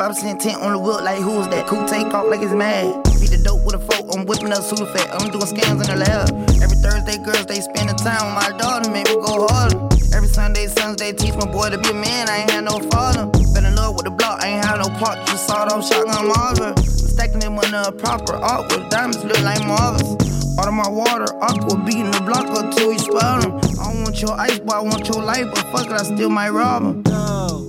[0.00, 1.68] 5% tent on the wheel, like who's that?
[1.68, 3.04] Cool take off like it's mad.
[3.44, 5.20] The dope with a fork, I'm whipping up fat.
[5.20, 6.32] I'm doing scams in the lab.
[6.64, 9.76] Every Thursday, girls, they spend the time with my daughter, make me go harder.
[10.16, 13.28] Every Sunday, they teach my boy to be a man, I ain't had no father.
[13.52, 16.32] Been in love with the block, I ain't had no plot, just sawed off shotgun
[16.32, 16.72] Marvin.
[16.88, 20.16] Stacking them on a proper art with diamonds look like Marvins.
[20.56, 23.60] Out of my water, aqua beating the block up till we spell them.
[23.76, 26.30] I don't want your ice, but I want your life, but fuck it, I still
[26.30, 27.04] might rob.
[27.04, 27.68] No.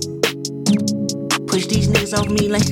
[1.52, 2.64] Push these niggas off me like.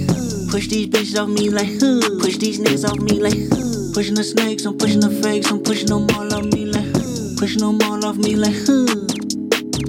[0.54, 2.00] Push these bitches off me like, huh.
[2.20, 3.92] push these niggas off me like, huh.
[3.92, 7.34] pushing the snakes, I'm pushing the fakes, I'm pushing them all off me like, huh.
[7.40, 8.86] pushing them all off me like, huh.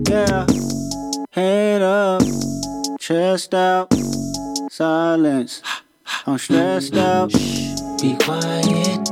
[0.09, 0.47] yeah.
[1.29, 2.23] Head up,
[2.99, 3.93] chest out,
[4.71, 5.61] silence.
[6.25, 7.31] I'm stressed out.
[8.01, 9.07] Be quiet.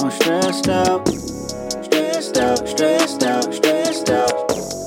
[0.00, 1.08] I'm stressed out,
[1.86, 4.83] stressed out, stressed out, stressed out.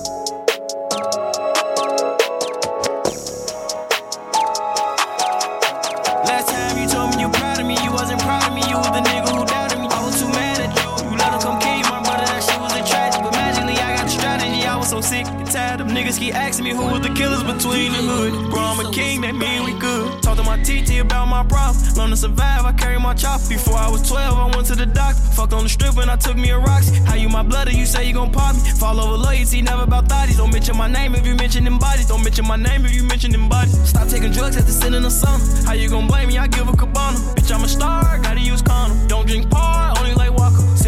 [16.08, 18.50] Niggas keep asking me who was the killers between the hood.
[18.50, 20.22] Bro, I'm a king, that mean we good.
[20.24, 21.76] Talk to my TT about my problem.
[21.96, 23.42] Learn to survive, I carry my chop.
[23.50, 25.22] Before I was 12, I went to the doctor.
[25.36, 26.90] Fucked on the strip when I took me a rocks.
[27.06, 28.62] How you my blood you say you gon' pop me?
[28.80, 30.38] Fall over loyalty, never about thotties.
[30.38, 32.08] Don't mention my name if you mention them bodies.
[32.08, 33.78] Don't mention my name if you mention them bodies.
[33.90, 35.44] Stop taking drugs after in the summer.
[35.66, 36.38] How you gon' blame me?
[36.38, 37.18] I give a cabana.
[37.36, 39.08] Bitch, I'm a star, gotta use condom.
[39.08, 39.94] Don't drink par,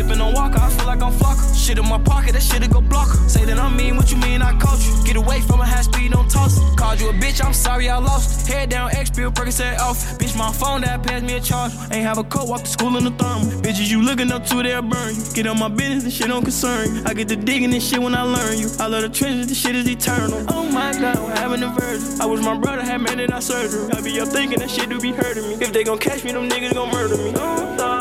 [0.10, 1.56] Sipping on Walker, I feel like I'm flocker.
[1.56, 3.18] Shit in my pocket, that shit'll go blocker.
[3.30, 5.06] Say that I'm mean, what you mean I coach you?
[5.06, 6.58] Get away from a high speed, don't toss.
[6.76, 8.50] Called you a bitch, I'm sorry I lost.
[8.50, 8.54] it.
[8.54, 9.98] Head down, X pill, Percocet off.
[10.18, 11.74] Bitch, my phone that passed me a charge.
[11.92, 13.46] Ain't have a coat, walk to school in the thermal.
[13.62, 15.22] Bitches, you looking up to, they'll burn you.
[15.36, 17.06] Get on my business, this shit don't concern.
[17.06, 18.70] I get to digging this shit when I learn you.
[18.80, 20.44] I love the trenches, this shit is eternal.
[20.50, 22.20] Oh my god, I'm having a version.
[22.20, 23.92] I wish my brother had made it out surgery.
[23.94, 25.54] I be up thinking that shit do be hurting me.
[25.62, 27.32] If they gon' catch me, them niggas gon' murder me.
[27.34, 27.99] Get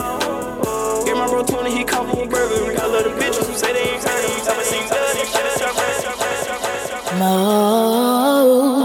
[1.29, 2.77] I roll 20, he cover with Burberry.
[2.79, 4.45] I love the bitches who say they ain't turning.
[4.47, 5.45] Never seen blood, shit
[7.19, 8.78] Mo.